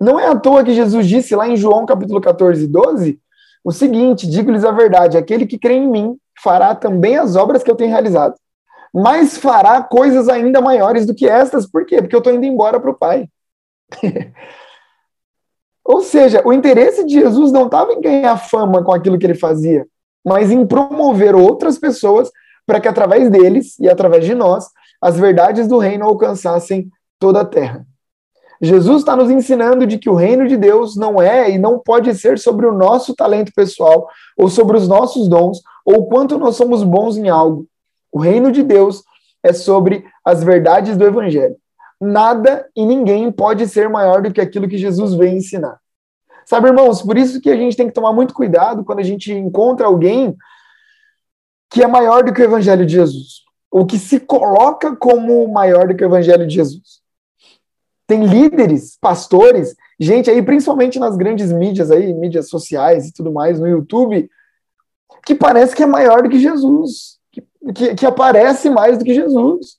[0.00, 3.20] Não é à toa que Jesus disse lá em João capítulo 14, 12,
[3.62, 7.70] o seguinte: digo-lhes a verdade, aquele que crê em mim fará também as obras que
[7.70, 8.34] eu tenho realizado
[8.94, 11.66] mas fará coisas ainda maiores do que estas.
[11.66, 12.00] Por quê?
[12.00, 13.28] Porque eu estou indo embora para o Pai.
[15.84, 19.34] Ou seja, o interesse de Jesus não estava em ganhar fama com aquilo que ele
[19.34, 19.84] fazia,
[20.24, 22.30] mas em promover outras pessoas
[22.66, 24.66] para que através deles e através de nós
[25.00, 27.86] as verdades do reino alcançassem toda a terra.
[28.60, 32.14] Jesus está nos ensinando de que o reino de Deus não é e não pode
[32.14, 36.82] ser sobre o nosso talento pessoal, ou sobre os nossos dons, ou quanto nós somos
[36.82, 37.66] bons em algo,
[38.10, 39.02] o reino de Deus
[39.42, 41.56] é sobre as verdades do evangelho.
[42.00, 45.78] Nada e ninguém pode ser maior do que aquilo que Jesus veio ensinar.
[46.46, 49.32] Sabe, irmãos, por isso que a gente tem que tomar muito cuidado quando a gente
[49.32, 50.36] encontra alguém
[51.74, 55.88] que é maior do que o evangelho de Jesus, ou que se coloca como maior
[55.88, 57.02] do que o evangelho de Jesus.
[58.06, 63.58] Tem líderes, pastores, gente aí, principalmente nas grandes mídias aí, mídias sociais e tudo mais,
[63.58, 64.30] no YouTube,
[65.26, 67.18] que parece que é maior do que Jesus
[67.72, 69.78] que, que aparece mais do que Jesus.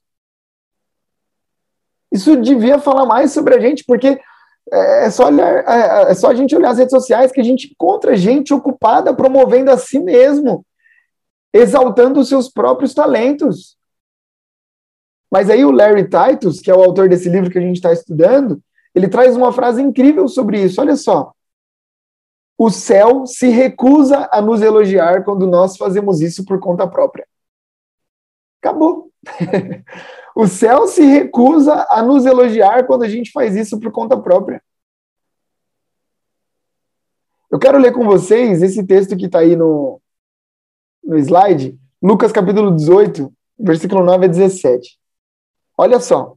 [2.11, 4.19] Isso devia falar mais sobre a gente, porque
[4.71, 7.43] é, é só, olhar, é, é só a gente olhar as redes sociais que a
[7.43, 10.65] gente encontra gente ocupada promovendo a si mesmo,
[11.55, 13.77] exaltando os seus próprios talentos.
[15.31, 17.93] Mas aí o Larry Titus, que é o autor desse livro que a gente está
[17.93, 18.61] estudando,
[18.93, 20.81] ele traz uma frase incrível sobre isso.
[20.81, 21.33] Olha só.
[22.57, 27.25] O céu se recusa a nos elogiar quando nós fazemos isso por conta própria.
[28.61, 29.09] Acabou.
[30.35, 34.61] o céu se recusa a nos elogiar quando a gente faz isso por conta própria.
[37.49, 40.01] Eu quero ler com vocês esse texto que está aí no,
[41.05, 44.97] no slide, Lucas capítulo 18, versículo 9 a 17.
[45.77, 46.35] Olha só.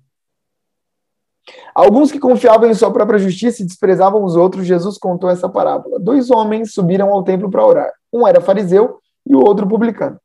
[1.75, 5.99] Alguns que confiavam em sua própria justiça e desprezavam os outros, Jesus contou essa parábola.
[5.99, 7.93] Dois homens subiram ao templo para orar.
[8.13, 10.19] Um era fariseu e o outro publicano.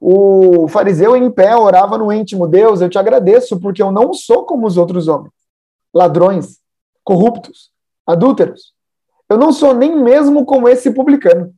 [0.00, 4.44] O fariseu em pé orava no íntimo: Deus, eu te agradeço porque eu não sou
[4.44, 5.32] como os outros homens,
[5.92, 6.58] ladrões,
[7.02, 7.70] corruptos,
[8.06, 8.74] adúlteros.
[9.28, 11.52] Eu não sou nem mesmo como esse publicano.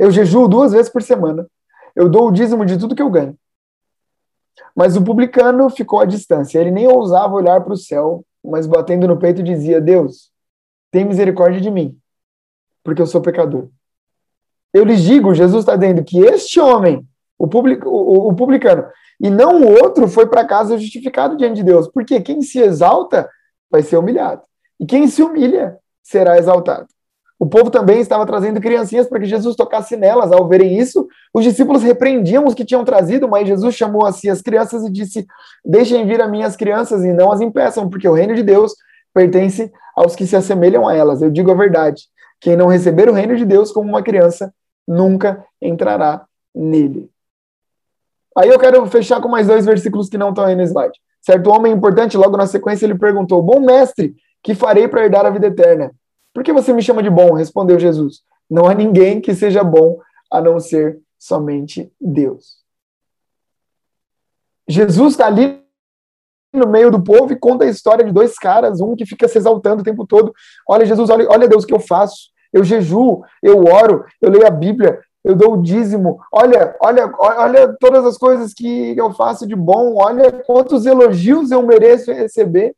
[0.00, 1.46] Eu jejuo duas vezes por semana.
[1.94, 3.36] Eu dou o dízimo de tudo que eu ganho.
[4.74, 6.58] Mas o publicano ficou à distância.
[6.58, 10.32] Ele nem ousava olhar para o céu, mas batendo no peito dizia: Deus,
[10.90, 11.98] tem misericórdia de mim,
[12.82, 13.68] porque eu sou pecador.
[14.72, 17.06] Eu lhes digo, Jesus está dizendo que este homem,
[17.38, 18.86] o, public, o, o publicano,
[19.20, 21.86] e não o outro, foi para casa justificado diante de Deus.
[21.88, 23.28] Porque quem se exalta
[23.70, 24.40] vai ser humilhado.
[24.78, 26.86] E quem se humilha será exaltado.
[27.40, 30.30] O povo também estava trazendo criancinhas para que Jesus tocasse nelas.
[30.30, 34.28] Ao verem isso, os discípulos repreendiam os que tinham trazido, mas Jesus chamou a si
[34.28, 35.26] as crianças e disse:
[35.64, 38.74] Deixem vir a minhas crianças e não as impeçam, porque o reino de Deus
[39.14, 41.22] pertence aos que se assemelham a elas.
[41.22, 42.02] Eu digo a verdade:
[42.38, 44.52] quem não receber o reino de Deus como uma criança
[44.86, 47.08] nunca entrará nele.
[48.36, 51.00] Aí eu quero fechar com mais dois versículos que não estão aí no slide.
[51.22, 55.30] Certo homem importante, logo na sequência, ele perguntou: Bom mestre, que farei para herdar a
[55.30, 55.90] vida eterna?
[56.32, 57.32] Por que você me chama de bom?
[57.32, 58.22] Respondeu Jesus.
[58.48, 59.98] Não há ninguém que seja bom
[60.30, 62.58] a não ser somente Deus.
[64.68, 65.60] Jesus está ali
[66.52, 69.38] no meio do povo e conta a história de dois caras, um que fica se
[69.38, 70.32] exaltando o tempo todo.
[70.68, 72.30] Olha, Jesus, olha, olha Deus o que eu faço.
[72.52, 76.18] Eu jejuo, eu oro, eu leio a Bíblia, eu dou o dízimo.
[76.32, 79.94] Olha, olha, olha todas as coisas que eu faço de bom.
[79.96, 82.74] Olha quantos elogios eu mereço receber.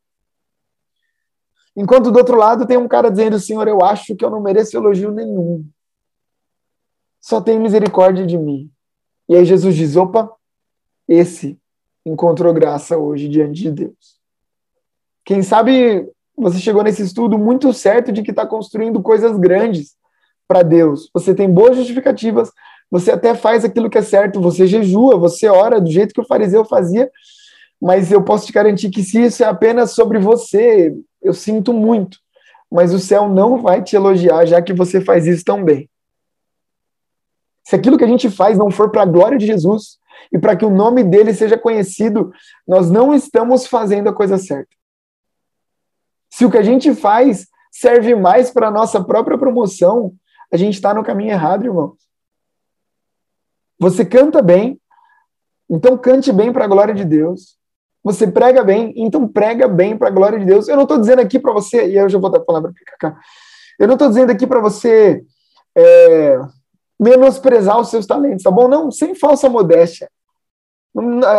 [1.76, 4.76] Enquanto do outro lado tem um cara dizendo, Senhor, eu acho que eu não mereço
[4.76, 5.66] elogio nenhum.
[7.20, 8.70] Só tem misericórdia de mim.
[9.28, 10.30] E aí Jesus diz: opa,
[11.08, 11.58] esse
[12.04, 14.20] encontrou graça hoje diante de Deus.
[15.24, 19.94] Quem sabe você chegou nesse estudo muito certo de que está construindo coisas grandes
[20.48, 21.08] para Deus.
[21.14, 22.50] Você tem boas justificativas,
[22.90, 26.26] você até faz aquilo que é certo, você jejua, você ora do jeito que o
[26.26, 27.11] fariseu fazia,
[27.83, 32.16] mas eu posso te garantir que se isso é apenas sobre você, eu sinto muito,
[32.71, 35.90] mas o céu não vai te elogiar já que você faz isso tão bem.
[37.64, 39.99] Se aquilo que a gente faz não for para a glória de Jesus
[40.33, 42.33] e para que o nome dele seja conhecido,
[42.66, 44.71] nós não estamos fazendo a coisa certa.
[46.31, 50.14] Se o que a gente faz serve mais para a nossa própria promoção,
[50.53, 51.97] a gente está no caminho errado, irmão.
[53.77, 54.81] Você canta bem,
[55.68, 57.61] então cante bem para a glória de Deus.
[58.04, 60.68] Você prega bem, então prega bem para a glória de Deus.
[60.68, 63.10] Eu não estou dizendo aqui para você, e eu já vou dar a palavra para
[63.10, 63.20] cá.
[63.78, 65.22] Eu não estou dizendo aqui para você
[65.76, 66.40] é,
[66.98, 68.68] menosprezar os seus talentos, tá bom?
[68.68, 70.10] Não, sem falsa modéstia.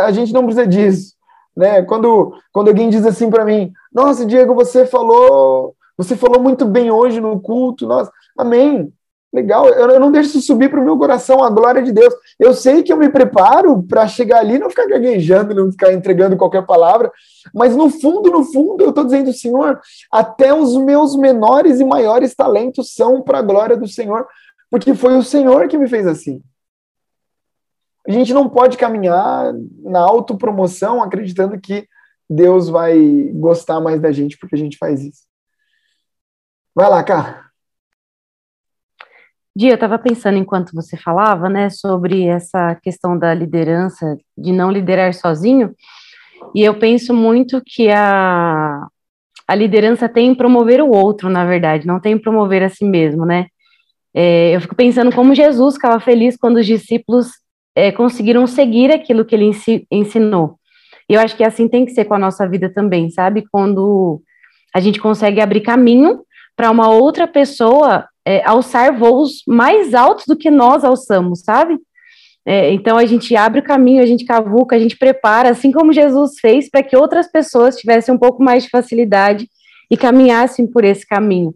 [0.06, 1.14] A gente não precisa disso.
[1.56, 1.84] Né?
[1.84, 6.90] Quando, quando alguém diz assim para mim, nossa, Diego, você falou, você falou muito bem
[6.90, 8.92] hoje no culto, nossa, amém.
[9.34, 12.14] Legal, eu não deixo isso subir para o meu coração, a glória de Deus.
[12.40, 16.38] Eu sei que eu me preparo para chegar ali, não ficar gaguejando, não ficar entregando
[16.38, 17.12] qualquer palavra,
[17.52, 22.36] mas no fundo, no fundo, eu estou dizendo, Senhor, até os meus menores e maiores
[22.36, 24.28] talentos são para a glória do Senhor,
[24.70, 26.44] porque foi o Senhor que me fez assim.
[28.08, 31.88] A gente não pode caminhar na autopromoção acreditando que
[32.30, 35.24] Deus vai gostar mais da gente porque a gente faz isso.
[36.76, 37.53] Vai lá, cara.
[39.56, 44.72] Dia, eu estava pensando enquanto você falava, né, sobre essa questão da liderança, de não
[44.72, 45.76] liderar sozinho,
[46.56, 48.88] e eu penso muito que a,
[49.48, 52.84] a liderança tem em promover o outro, na verdade, não tem em promover a si
[52.84, 53.46] mesmo, né?
[54.12, 57.28] É, eu fico pensando como Jesus ficava feliz quando os discípulos
[57.76, 59.52] é, conseguiram seguir aquilo que ele
[59.92, 60.60] ensinou.
[61.08, 63.44] E eu acho que assim tem que ser com a nossa vida também, sabe?
[63.52, 64.22] Quando
[64.74, 66.22] a gente consegue abrir caminho
[66.56, 71.78] para uma outra pessoa é, alçar voos mais altos do que nós alçamos, sabe?
[72.46, 75.94] É, então a gente abre o caminho, a gente cavuca, a gente prepara, assim como
[75.94, 79.48] Jesus fez, para que outras pessoas tivessem um pouco mais de facilidade
[79.90, 81.54] e caminhassem por esse caminho.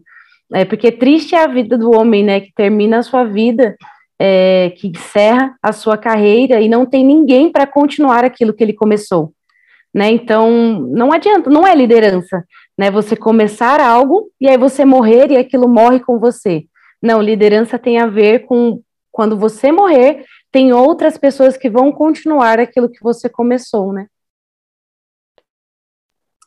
[0.52, 3.76] É, porque triste é a vida do homem, né, que termina a sua vida,
[4.18, 8.72] é, que encerra a sua carreira e não tem ninguém para continuar aquilo que ele
[8.72, 9.32] começou.
[9.94, 10.10] Né?
[10.10, 12.44] Então, não adianta, não é liderança,
[12.78, 12.90] né?
[12.90, 16.64] Você começar algo e aí você morrer e aquilo morre com você.
[17.02, 22.60] Não, liderança tem a ver com quando você morrer, tem outras pessoas que vão continuar
[22.60, 24.06] aquilo que você começou, né?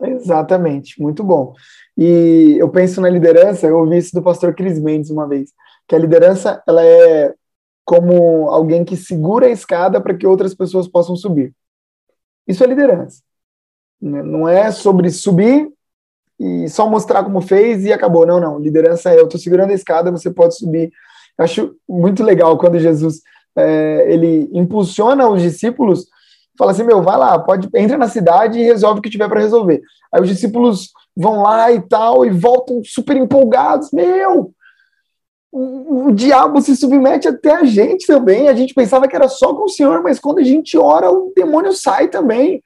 [0.01, 1.53] Exatamente, muito bom.
[1.97, 5.51] E eu penso na liderança, eu ouvi isso do pastor Cris Mendes uma vez,
[5.85, 7.35] que a liderança ela é
[7.83, 11.53] como alguém que segura a escada para que outras pessoas possam subir.
[12.47, 13.21] Isso é liderança.
[13.99, 15.69] Não é sobre subir
[16.41, 18.25] e só mostrar como fez e acabou.
[18.25, 18.57] Não, não.
[18.57, 20.91] Liderança é eu estou segurando a escada, você pode subir.
[21.37, 23.21] Eu acho muito legal quando Jesus
[23.55, 26.07] é, ele impulsiona os discípulos,
[26.57, 29.39] fala assim, meu, vai lá, pode entra na cidade e resolve o que tiver para
[29.39, 29.81] resolver.
[30.11, 34.51] Aí os discípulos vão lá e tal e voltam super empolgados, meu,
[35.51, 38.47] o, diabo se submete até a gente também.
[38.47, 41.33] A gente pensava que era só com o Senhor, mas quando a gente ora, o
[41.35, 42.63] demônio sai também.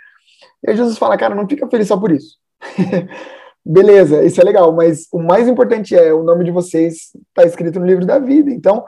[0.65, 2.37] E Jesus fala, cara, não fica feliz só por isso.
[3.65, 7.79] Beleza, isso é legal, mas o mais importante é o nome de vocês está escrito
[7.79, 8.51] no livro da vida.
[8.51, 8.85] Então,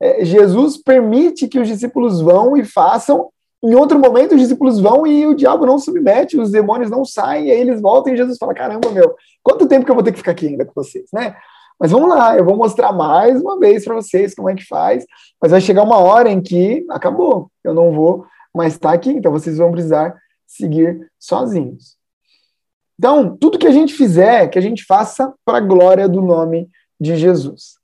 [0.00, 3.30] é, Jesus permite que os discípulos vão e façam.
[3.62, 7.50] Em outro momento, os discípulos vão e o diabo não submete, os demônios não saem,
[7.50, 10.18] aí eles voltam e Jesus fala: Caramba, meu, quanto tempo que eu vou ter que
[10.18, 11.36] ficar aqui ainda com vocês, né?
[11.78, 15.04] Mas vamos lá, eu vou mostrar mais uma vez para vocês como é que faz.
[15.40, 19.30] Mas vai chegar uma hora em que acabou, eu não vou mais estar aqui, então
[19.30, 21.97] vocês vão precisar seguir sozinhos.
[22.98, 26.68] Então, tudo que a gente fizer, que a gente faça para a glória do nome
[27.00, 27.74] de Jesus.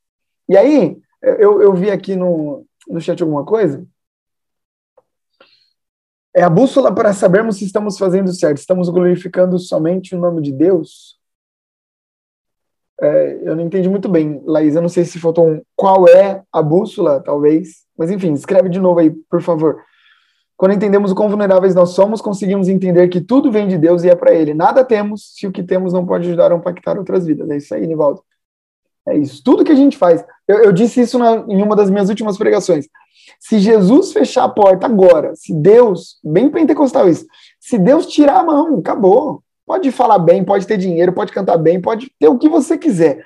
[0.49, 3.87] E aí, eu, eu vi aqui no, no chat alguma coisa.
[6.35, 8.59] É a bússola para sabermos se estamos fazendo certo.
[8.59, 11.17] Estamos glorificando somente o nome de Deus?
[13.01, 14.75] É, eu não entendi muito bem, Laís.
[14.75, 15.63] Eu não sei se faltou um.
[15.77, 17.85] Qual é a bússola, talvez.
[17.97, 19.81] Mas enfim, escreve de novo aí, por favor.
[20.57, 24.09] Quando entendemos o quão vulneráveis nós somos, conseguimos entender que tudo vem de Deus e
[24.09, 24.55] é para Ele.
[24.55, 27.51] Nada temos se o que temos não pode ajudar a impactar outras vidas.
[27.51, 28.23] É isso aí, Nivaldo.
[29.09, 29.43] É isso.
[29.45, 30.25] Tudo que a gente faz.
[30.47, 32.87] Eu, eu disse isso na, em uma das minhas últimas pregações.
[33.41, 37.27] Se Jesus fechar a porta agora, se Deus, bem pentecostal isso,
[37.61, 39.43] se Deus tirar a mão, acabou.
[39.67, 43.25] Pode falar bem, pode ter dinheiro, pode cantar bem, pode ter o que você quiser.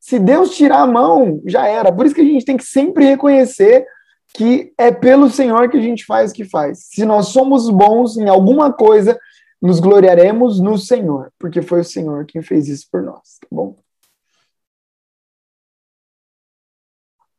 [0.00, 1.92] Se Deus tirar a mão, já era.
[1.92, 3.86] Por isso que a gente tem que sempre reconhecer
[4.36, 6.88] que é pelo Senhor que a gente faz o que faz.
[6.90, 9.18] Se nós somos bons em alguma coisa,
[9.62, 13.78] nos gloriaremos no Senhor, porque foi o Senhor quem fez isso por nós, tá bom?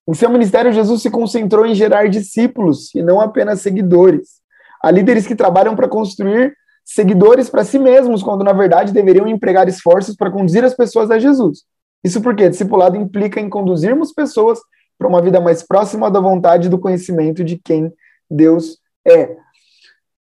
[0.09, 4.41] Em seu ministério, Jesus se concentrou em gerar discípulos e não apenas seguidores.
[4.81, 9.67] Há líderes que trabalham para construir seguidores para si mesmos, quando na verdade deveriam empregar
[9.67, 11.63] esforços para conduzir as pessoas a Jesus.
[12.03, 14.59] Isso porque discipulado implica em conduzirmos pessoas
[14.97, 17.91] para uma vida mais próxima da vontade do conhecimento de quem
[18.29, 19.35] Deus é.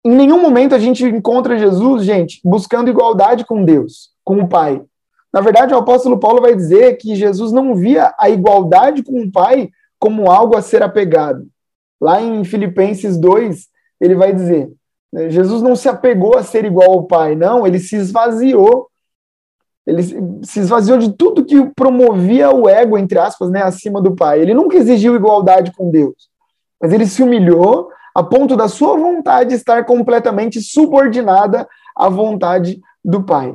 [0.04, 4.82] Em nenhum momento a gente encontra Jesus, gente, buscando igualdade com Deus, com o Pai.
[5.32, 9.30] Na verdade, o apóstolo Paulo vai dizer que Jesus não via a igualdade com o
[9.30, 11.46] Pai como algo a ser apegado.
[12.00, 13.68] Lá em Filipenses 2,
[14.00, 14.72] ele vai dizer:
[15.12, 15.30] né?
[15.30, 18.88] Jesus não se apegou a ser igual ao Pai, não, ele se esvaziou.
[19.86, 20.02] Ele
[20.44, 24.40] se esvaziou de tudo que promovia o ego, entre aspas, né, acima do Pai.
[24.40, 26.14] Ele nunca exigiu igualdade com Deus,
[26.80, 31.66] mas ele se humilhou a ponto da sua vontade estar completamente subordinada
[31.96, 33.54] à vontade do Pai.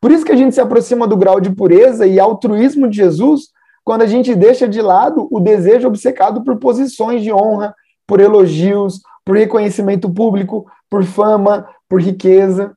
[0.00, 3.48] Por isso que a gente se aproxima do grau de pureza e altruísmo de Jesus
[3.84, 7.74] quando a gente deixa de lado o desejo obcecado por posições de honra,
[8.06, 12.75] por elogios, por reconhecimento público, por fama, por riqueza.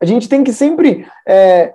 [0.00, 1.74] A gente tem que sempre é,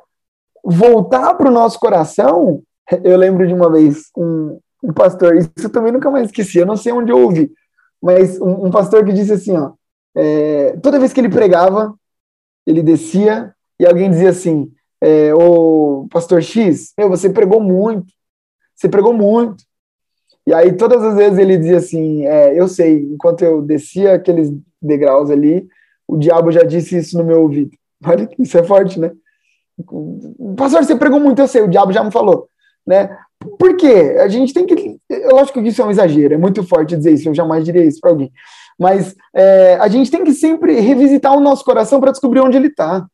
[0.63, 2.61] voltar para o nosso coração.
[3.03, 6.65] Eu lembro de uma vez um, um, pastor, isso eu também nunca mais esqueci, eu
[6.65, 7.51] não sei onde eu ouvi,
[8.01, 9.71] mas um, um pastor que disse assim: ó,
[10.15, 11.93] é, toda vez que ele pregava,
[12.65, 14.71] ele descia e alguém dizia assim:
[15.01, 18.13] é, o pastor X, meu, você pregou muito,
[18.75, 19.63] você pregou muito.
[20.45, 24.51] E aí todas as vezes ele dizia assim, é, eu sei, enquanto eu descia aqueles
[24.81, 25.67] degraus ali,
[26.07, 27.71] o diabo já disse isso no meu ouvido.
[28.05, 29.11] Olha, isso é forte, né?
[30.55, 32.47] Pastor, você pregou muito, eu sei, o diabo já me falou,
[32.85, 33.17] né?
[33.57, 34.17] Por quê?
[34.19, 34.99] A gente tem que.
[35.31, 37.99] Lógico que isso é um exagero, é muito forte dizer isso, eu jamais diria isso
[37.99, 38.31] para alguém.
[38.79, 42.67] Mas é, a gente tem que sempre revisitar o nosso coração para descobrir onde ele
[42.67, 43.05] está.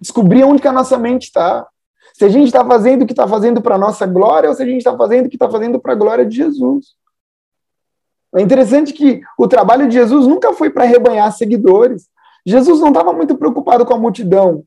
[0.00, 1.66] Descobrir onde que a nossa mente está.
[2.14, 4.62] Se a gente está fazendo o que está fazendo para a nossa glória ou se
[4.62, 6.94] a gente está fazendo o que está fazendo para a glória de Jesus.
[8.36, 12.08] É interessante que o trabalho de Jesus nunca foi para rebanhar seguidores.
[12.44, 14.64] Jesus não estava muito preocupado com a multidão.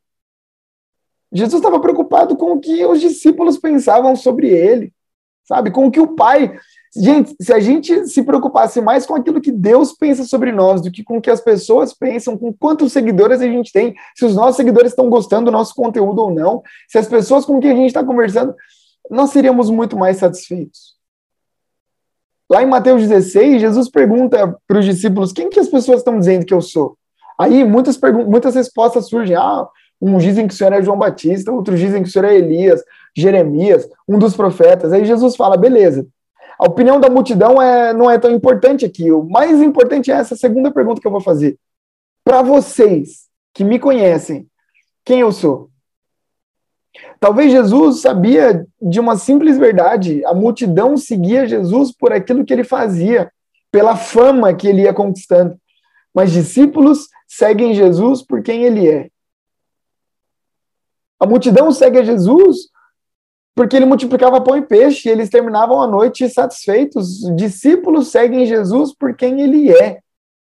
[1.31, 4.93] Jesus estava preocupado com o que os discípulos pensavam sobre ele,
[5.43, 5.71] sabe?
[5.71, 6.57] Com o que o Pai
[6.99, 10.91] Gente, se a gente se preocupasse mais com aquilo que Deus pensa sobre nós do
[10.91, 14.35] que com o que as pessoas pensam, com quantos seguidores a gente tem, se os
[14.35, 17.75] nossos seguidores estão gostando do nosso conteúdo ou não, se as pessoas com quem a
[17.75, 18.55] gente está conversando,
[19.11, 20.97] nós seríamos muito mais satisfeitos.
[22.49, 26.45] Lá em Mateus 16, Jesus pergunta para os discípulos: quem que as pessoas estão dizendo
[26.45, 26.97] que eu sou?
[27.37, 29.35] Aí muitas, muitas respostas surgem.
[29.35, 29.67] Ah,
[30.01, 32.83] uns dizem que o Senhor é João Batista, outros dizem que o Senhor é Elias,
[33.15, 34.93] Jeremias, um dos profetas.
[34.93, 36.07] Aí Jesus fala: beleza,
[36.57, 39.11] a opinião da multidão é, não é tão importante aqui.
[39.11, 41.57] O mais importante é essa segunda pergunta que eu vou fazer.
[42.23, 44.47] Para vocês que me conhecem,
[45.05, 45.69] quem eu sou?
[47.19, 50.25] Talvez Jesus sabia de uma simples verdade.
[50.25, 53.31] A multidão seguia Jesus por aquilo que ele fazia,
[53.71, 55.55] pela fama que ele ia conquistando.
[56.13, 59.09] Mas discípulos seguem Jesus por quem ele é.
[61.19, 62.69] A multidão segue a Jesus
[63.57, 67.21] porque ele multiplicava pão e peixe, e eles terminavam a noite satisfeitos.
[67.35, 69.99] Discípulos seguem Jesus por quem ele é,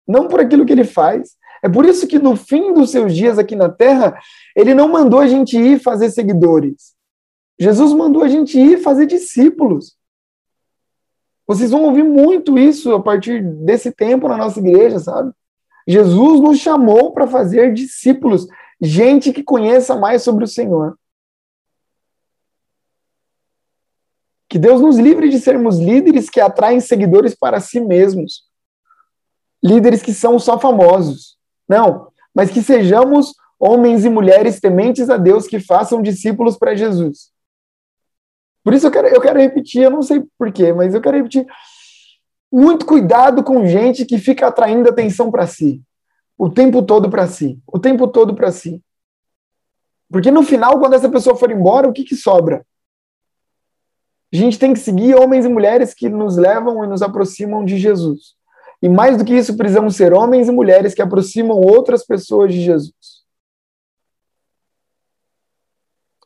[0.07, 1.37] não por aquilo que ele faz.
[1.63, 4.19] É por isso que no fim dos seus dias aqui na terra,
[4.57, 6.93] ele não mandou a gente ir fazer seguidores.
[7.57, 9.97] Jesus mandou a gente ir fazer discípulos.
[11.47, 15.33] Vocês vão ouvir muito isso a partir desse tempo na nossa igreja, sabe?
[15.87, 18.47] Jesus nos chamou para fazer discípulos,
[18.81, 20.99] gente que conheça mais sobre o Senhor.
[24.49, 28.45] Que Deus nos livre de sermos líderes que atraem seguidores para si mesmos.
[29.63, 31.37] Líderes que são só famosos.
[31.69, 37.33] Não, mas que sejamos homens e mulheres tementes a Deus que façam discípulos para Jesus.
[38.63, 41.47] Por isso eu quero, eu quero repetir, eu não sei porquê, mas eu quero repetir.
[42.57, 45.83] Muito cuidado com gente que fica atraindo atenção para si.
[46.39, 47.61] O tempo todo para si.
[47.67, 48.81] O tempo todo para si.
[50.09, 52.65] Porque no final, quando essa pessoa for embora, o que, que sobra?
[54.33, 57.77] A gente tem que seguir homens e mulheres que nos levam e nos aproximam de
[57.77, 58.37] Jesus.
[58.81, 62.61] E mais do que isso, precisamos ser homens e mulheres que aproximam outras pessoas de
[62.61, 63.25] Jesus.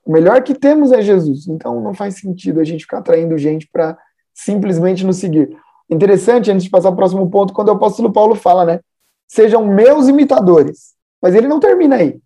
[0.05, 1.49] O melhor que temos é Jesus.
[1.49, 3.97] Então não faz sentido a gente ficar atraindo gente para
[4.35, 5.59] simplesmente nos seguir.
[5.91, 8.81] Interessante, antes de passar para o próximo ponto, quando o apóstolo Paulo fala, né?
[9.27, 10.95] Sejam meus imitadores.
[11.21, 12.21] Mas ele não termina aí.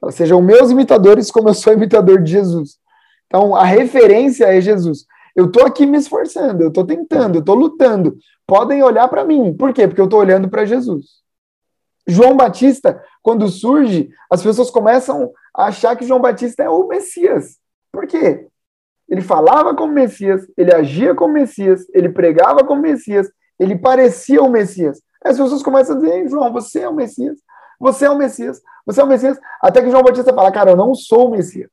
[0.00, 2.78] Fala, Sejam meus imitadores como eu sou imitador de Jesus.
[3.26, 5.04] Então a referência é Jesus.
[5.36, 8.16] Eu estou aqui me esforçando, eu estou tentando, eu estou lutando.
[8.46, 9.54] Podem olhar para mim.
[9.54, 9.86] Por quê?
[9.86, 11.18] Porque eu estou olhando para Jesus.
[12.08, 17.58] João Batista, quando surge, as pessoas começam a achar que João Batista é o Messias.
[17.92, 18.47] Por quê?
[19.08, 23.28] Ele falava como Messias, ele agia como Messias, ele pregava como Messias,
[23.58, 25.00] ele parecia o Messias.
[25.24, 27.38] As pessoas começam a dizer, João, você é o Messias,
[27.80, 30.76] você é o Messias, você é o Messias, até que João Batista fala, cara, eu
[30.76, 31.70] não sou o Messias.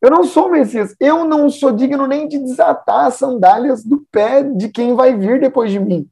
[0.00, 0.94] Eu não sou o Messias.
[1.00, 5.40] Eu não sou digno nem de desatar as sandálias do pé de quem vai vir
[5.40, 6.08] depois de mim.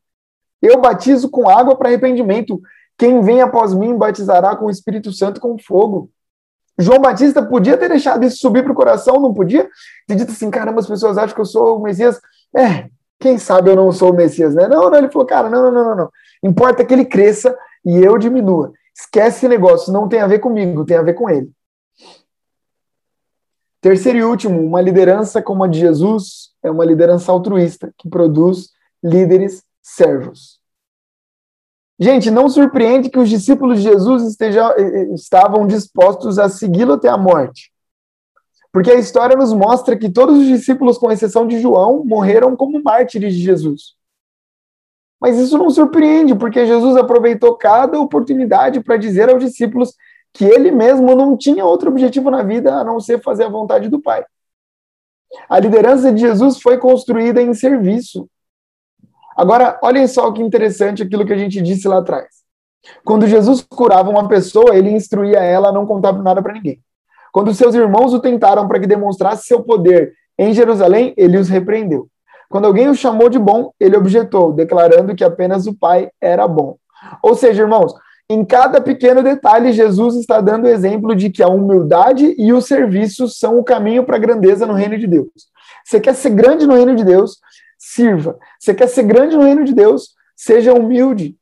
[0.60, 2.60] Eu batizo com água para arrependimento.
[2.98, 6.10] Quem vem após mim batizará com o Espírito Santo com fogo.
[6.78, 9.68] João Batista podia ter deixado isso subir para o coração, não podia?
[10.06, 12.20] Ter dito assim: caramba, as pessoas acham que eu sou o Messias.
[12.56, 14.68] É, quem sabe eu não sou o Messias, né?
[14.68, 16.10] Não, não, ele falou: cara, não, não, não, não.
[16.42, 18.72] Importa que ele cresça e eu diminua.
[18.94, 21.50] Esquece esse negócio, não tem a ver comigo, tem a ver com ele.
[23.80, 28.70] Terceiro e último, uma liderança como a de Jesus é uma liderança altruísta, que produz
[29.02, 30.58] líderes servos.
[31.98, 34.70] Gente, não surpreende que os discípulos de Jesus estejam,
[35.14, 37.72] estavam dispostos a segui-lo até a morte.
[38.70, 42.82] Porque a história nos mostra que todos os discípulos, com exceção de João, morreram como
[42.82, 43.96] mártires de Jesus.
[45.18, 49.94] Mas isso não surpreende, porque Jesus aproveitou cada oportunidade para dizer aos discípulos
[50.34, 53.88] que ele mesmo não tinha outro objetivo na vida a não ser fazer a vontade
[53.88, 54.22] do Pai.
[55.48, 58.28] A liderança de Jesus foi construída em serviço.
[59.36, 62.26] Agora, olhem só que interessante aquilo que a gente disse lá atrás.
[63.04, 66.80] Quando Jesus curava uma pessoa, ele instruía ela a não contar nada para ninguém.
[67.32, 72.08] Quando seus irmãos o tentaram para que demonstrasse seu poder em Jerusalém, ele os repreendeu.
[72.48, 76.76] Quando alguém o chamou de bom, ele objetou, declarando que apenas o Pai era bom.
[77.22, 77.92] Ou seja, irmãos,
[78.28, 83.28] em cada pequeno detalhe, Jesus está dando exemplo de que a humildade e o serviço
[83.28, 85.28] são o caminho para a grandeza no reino de Deus.
[85.84, 87.38] Você quer ser grande no reino de Deus?
[87.86, 88.36] Sirva.
[88.58, 90.16] Você quer ser grande no reino de Deus?
[90.34, 91.38] Seja humilde.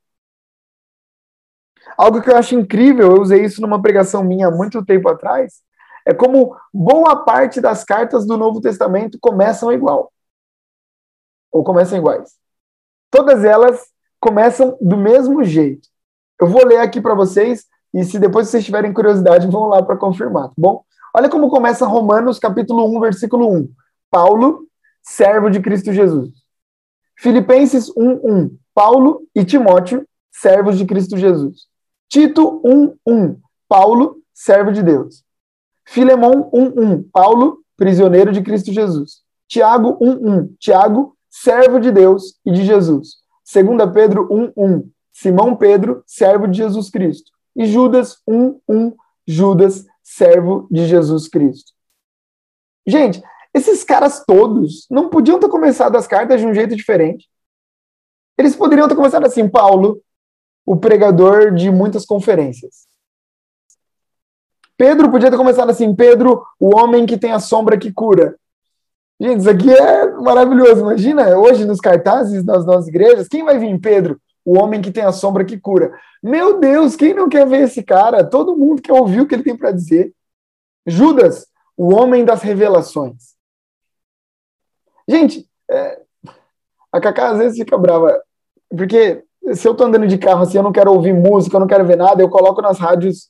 [1.96, 5.62] Algo que eu acho incrível, eu usei isso numa pregação minha muito tempo atrás,
[6.04, 10.12] é como boa parte das cartas do Novo Testamento começam igual.
[11.50, 12.34] Ou começam iguais.
[13.10, 13.86] Todas elas
[14.20, 15.88] começam do mesmo jeito.
[16.38, 17.64] Eu vou ler aqui para vocês
[17.94, 20.84] e se depois vocês tiverem curiosidade, vão lá para confirmar, tá bom?
[21.14, 23.72] Olha como começa Romanos capítulo 1, versículo 1.
[24.10, 24.68] Paulo,
[25.04, 26.30] servo de Cristo Jesus.
[27.16, 28.56] Filipenses 1:1.
[28.74, 31.68] Paulo e Timóteo, servos de Cristo Jesus.
[32.08, 33.38] Tito 1:1.
[33.68, 35.22] Paulo, servo de Deus.
[35.86, 37.04] Filemão 1:1.
[37.12, 39.22] Paulo, prisioneiro de Cristo Jesus.
[39.46, 40.56] Tiago 1:1.
[40.58, 43.18] Tiago, servo de Deus e de Jesus.
[43.44, 44.90] 2 Pedro 1:1.
[45.12, 47.30] Simão Pedro, servo de Jesus Cristo.
[47.54, 48.94] E Judas 1:1.
[49.26, 51.72] Judas, servo de Jesus Cristo.
[52.86, 53.22] Gente,
[53.54, 57.28] esses caras todos não podiam ter começado as cartas de um jeito diferente.
[58.36, 60.02] Eles poderiam ter começado assim: Paulo,
[60.66, 62.86] o pregador de muitas conferências.
[64.76, 68.36] Pedro podia ter começado assim: Pedro, o homem que tem a sombra que cura.
[69.20, 70.80] Gente, isso aqui é maravilhoso.
[70.80, 73.78] Imagina hoje nos cartazes das nossas igrejas, quem vai vir?
[73.80, 75.96] Pedro, o homem que tem a sombra que cura.
[76.20, 78.24] Meu Deus, quem não quer ver esse cara?
[78.24, 80.12] Todo mundo quer ouvir o que ele tem para dizer.
[80.84, 81.46] Judas,
[81.76, 83.34] o homem das revelações.
[85.08, 86.00] Gente, é,
[86.92, 88.22] a Cacá às vezes fica brava,
[88.70, 91.66] porque se eu tô andando de carro assim, eu não quero ouvir música, eu não
[91.66, 93.28] quero ver nada, eu coloco nas rádios,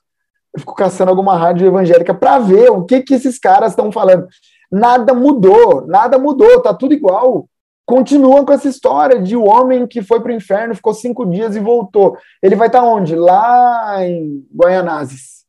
[0.54, 4.26] eu fico caçando alguma rádio evangélica para ver o que que esses caras estão falando.
[4.70, 7.48] Nada mudou, nada mudou, tá tudo igual.
[7.86, 11.54] Continua com essa história de o homem que foi para o inferno, ficou cinco dias
[11.54, 12.16] e voltou.
[12.42, 13.14] Ele vai estar tá onde?
[13.14, 15.43] Lá em Guaianazes.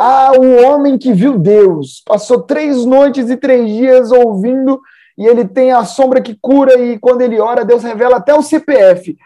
[0.00, 4.80] Ah, o homem que viu Deus, passou três noites e três dias ouvindo,
[5.16, 8.42] e ele tem a sombra que cura, e quando ele ora, Deus revela até o
[8.42, 9.16] CPF.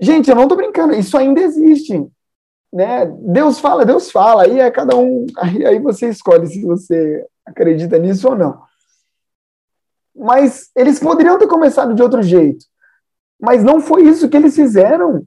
[0.00, 2.06] Gente, eu não estou brincando, isso ainda existe.
[2.72, 3.04] Né?
[3.20, 7.98] Deus fala, Deus fala, aí é cada um, aí, aí você escolhe se você acredita
[7.98, 8.62] nisso ou não
[10.14, 12.64] mas eles poderiam ter começado de outro jeito.
[13.40, 15.26] Mas não foi isso que eles fizeram.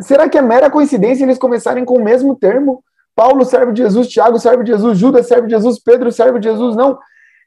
[0.00, 2.84] Será que é mera coincidência eles começarem com o mesmo termo?
[3.14, 6.48] Paulo serve de Jesus, Tiago serve de Jesus, Judas serve de Jesus, Pedro serve de
[6.48, 6.74] Jesus.
[6.76, 6.98] Não.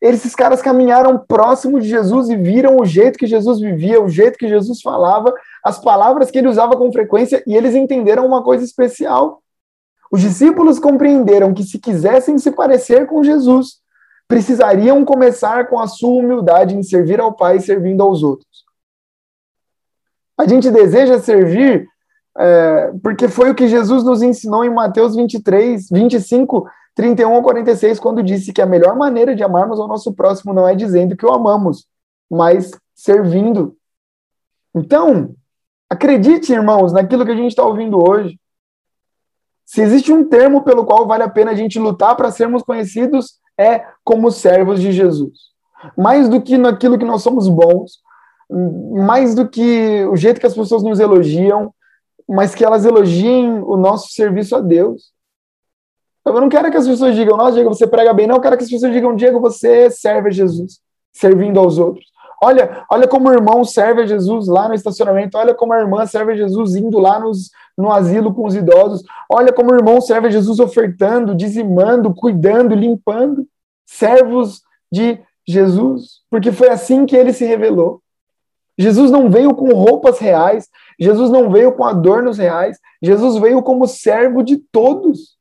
[0.01, 4.37] Esses caras caminharam próximo de Jesus e viram o jeito que Jesus vivia, o jeito
[4.37, 8.63] que Jesus falava, as palavras que ele usava com frequência, e eles entenderam uma coisa
[8.63, 9.41] especial.
[10.11, 13.79] Os discípulos compreenderam que se quisessem se parecer com Jesus,
[14.27, 18.65] precisariam começar com a sua humildade em servir ao Pai servindo aos outros.
[20.37, 21.87] A gente deseja servir
[22.39, 27.99] é, porque foi o que Jesus nos ensinou em Mateus 23, 25, 31 a 46,
[27.99, 31.25] quando disse que a melhor maneira de amarmos ao nosso próximo não é dizendo que
[31.25, 31.87] o amamos,
[32.29, 33.75] mas servindo.
[34.75, 35.35] Então,
[35.89, 38.39] acredite, irmãos, naquilo que a gente está ouvindo hoje.
[39.65, 43.39] Se existe um termo pelo qual vale a pena a gente lutar para sermos conhecidos,
[43.59, 45.39] é como servos de Jesus.
[45.97, 47.99] Mais do que naquilo que nós somos bons,
[48.49, 51.73] mais do que o jeito que as pessoas nos elogiam,
[52.27, 55.11] mas que elas elogiem o nosso serviço a Deus.
[56.25, 58.27] Eu não quero que as pessoas digam, nossa, Diego, você prega bem.
[58.27, 60.79] Não, eu quero que as pessoas digam, Diego, você serve a Jesus,
[61.13, 62.05] servindo aos outros.
[62.43, 65.37] Olha, olha como o irmão serve a Jesus lá no estacionamento.
[65.37, 69.03] Olha como a irmã serve a Jesus indo lá nos, no asilo com os idosos.
[69.31, 73.47] Olha como o irmão serve a Jesus ofertando, dizimando, cuidando, limpando.
[73.85, 74.61] Servos
[74.91, 78.01] de Jesus, porque foi assim que ele se revelou.
[78.77, 80.69] Jesus não veio com roupas reais,
[80.99, 85.37] Jesus não veio com adornos reais, Jesus veio como servo de todos.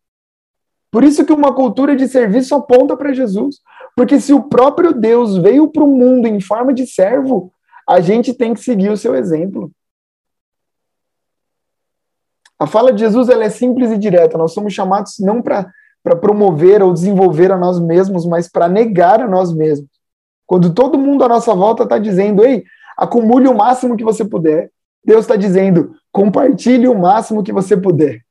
[0.90, 3.60] Por isso que uma cultura de serviço aponta para Jesus.
[3.94, 7.52] Porque se o próprio Deus veio para o mundo em forma de servo,
[7.88, 9.70] a gente tem que seguir o seu exemplo.
[12.58, 14.38] A fala de Jesus ela é simples e direta.
[14.38, 15.70] Nós somos chamados não para
[16.20, 19.90] promover ou desenvolver a nós mesmos, mas para negar a nós mesmos.
[20.46, 22.64] Quando todo mundo à nossa volta está dizendo, ei,
[22.96, 24.70] acumule o máximo que você puder,
[25.06, 28.22] Deus está dizendo, compartilhe o máximo que você puder.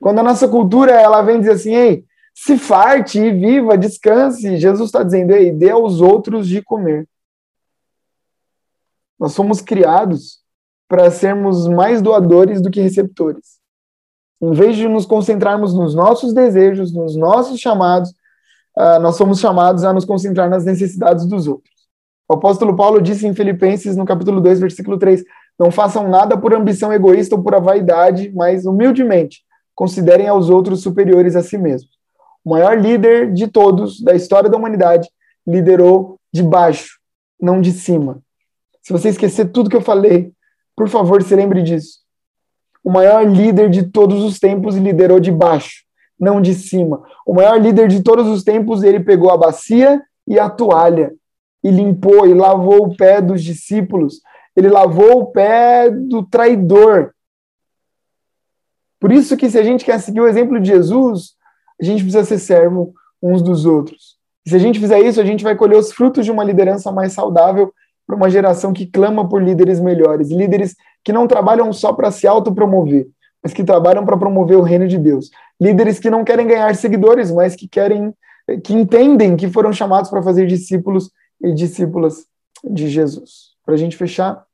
[0.00, 2.04] Quando a nossa cultura ela vem dizer assim, ei,
[2.34, 4.58] se farte e viva, descanse.
[4.58, 7.08] Jesus está dizendo, ei, dê aos outros de comer.
[9.18, 10.40] Nós somos criados
[10.88, 13.56] para sermos mais doadores do que receptores.
[14.40, 18.10] Em vez de nos concentrarmos nos nossos desejos, nos nossos chamados,
[18.76, 21.74] uh, nós somos chamados a nos concentrar nas necessidades dos outros.
[22.28, 25.24] O apóstolo Paulo disse em Filipenses, no capítulo 2, versículo 3,
[25.58, 29.42] não façam nada por ambição egoísta ou por vaidade, mas humildemente
[29.74, 31.96] considerem aos outros superiores a si mesmos
[32.46, 35.10] o maior líder de todos da história da humanidade,
[35.44, 37.00] liderou de baixo,
[37.40, 38.20] não de cima.
[38.80, 40.30] Se você esquecer tudo que eu falei,
[40.76, 41.98] por favor, se lembre disso.
[42.84, 45.82] O maior líder de todos os tempos liderou de baixo,
[46.20, 47.02] não de cima.
[47.26, 51.12] O maior líder de todos os tempos, ele pegou a bacia e a toalha
[51.64, 54.20] e limpou e lavou o pé dos discípulos.
[54.56, 57.12] Ele lavou o pé do traidor.
[58.98, 61.34] Por isso que se a gente quer seguir o exemplo de Jesus,
[61.80, 64.16] a gente precisa ser servo uns dos outros.
[64.44, 66.90] E se a gente fizer isso, a gente vai colher os frutos de uma liderança
[66.90, 67.72] mais saudável
[68.06, 72.26] para uma geração que clama por líderes melhores, líderes que não trabalham só para se
[72.26, 73.08] autopromover,
[73.42, 75.30] mas que trabalham para promover o reino de Deus.
[75.60, 78.14] Líderes que não querem ganhar seguidores, mas que querem
[78.62, 81.10] que entendem que foram chamados para fazer discípulos
[81.42, 82.26] e discípulas
[82.62, 83.55] de Jesus.
[83.66, 84.46] Para a gente fechar,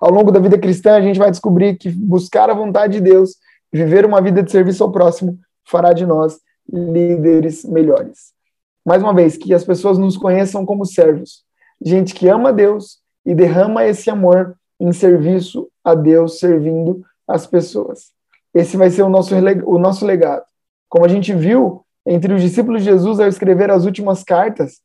[0.00, 3.36] ao longo da vida cristã, a gente vai descobrir que buscar a vontade de Deus,
[3.70, 6.40] viver uma vida de serviço ao próximo, fará de nós
[6.72, 8.32] líderes melhores.
[8.84, 11.44] Mais uma vez, que as pessoas nos conheçam como servos,
[11.84, 18.12] gente que ama Deus e derrama esse amor em serviço a Deus, servindo as pessoas.
[18.54, 19.34] Esse vai ser o nosso,
[19.66, 20.44] o nosso legado.
[20.88, 24.80] Como a gente viu entre os discípulos de Jesus ao escrever as últimas cartas,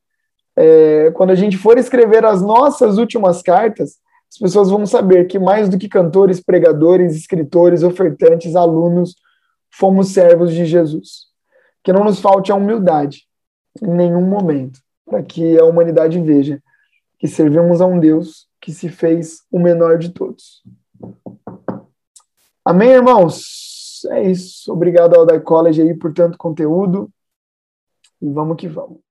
[0.57, 3.97] é, quando a gente for escrever as nossas últimas cartas,
[4.31, 9.15] as pessoas vão saber que mais do que cantores, pregadores, escritores, ofertantes, alunos,
[9.71, 11.27] fomos servos de Jesus.
[11.83, 13.23] Que não nos falte a humildade
[13.81, 14.79] em nenhum momento.
[15.05, 16.59] para que a humanidade veja
[17.19, 20.63] que servimos a um Deus que se fez o menor de todos.
[22.65, 24.03] Amém, irmãos?
[24.09, 24.73] É isso.
[24.73, 27.07] Obrigado ao Dai College aí por tanto conteúdo.
[28.19, 29.04] E vamos que vamos.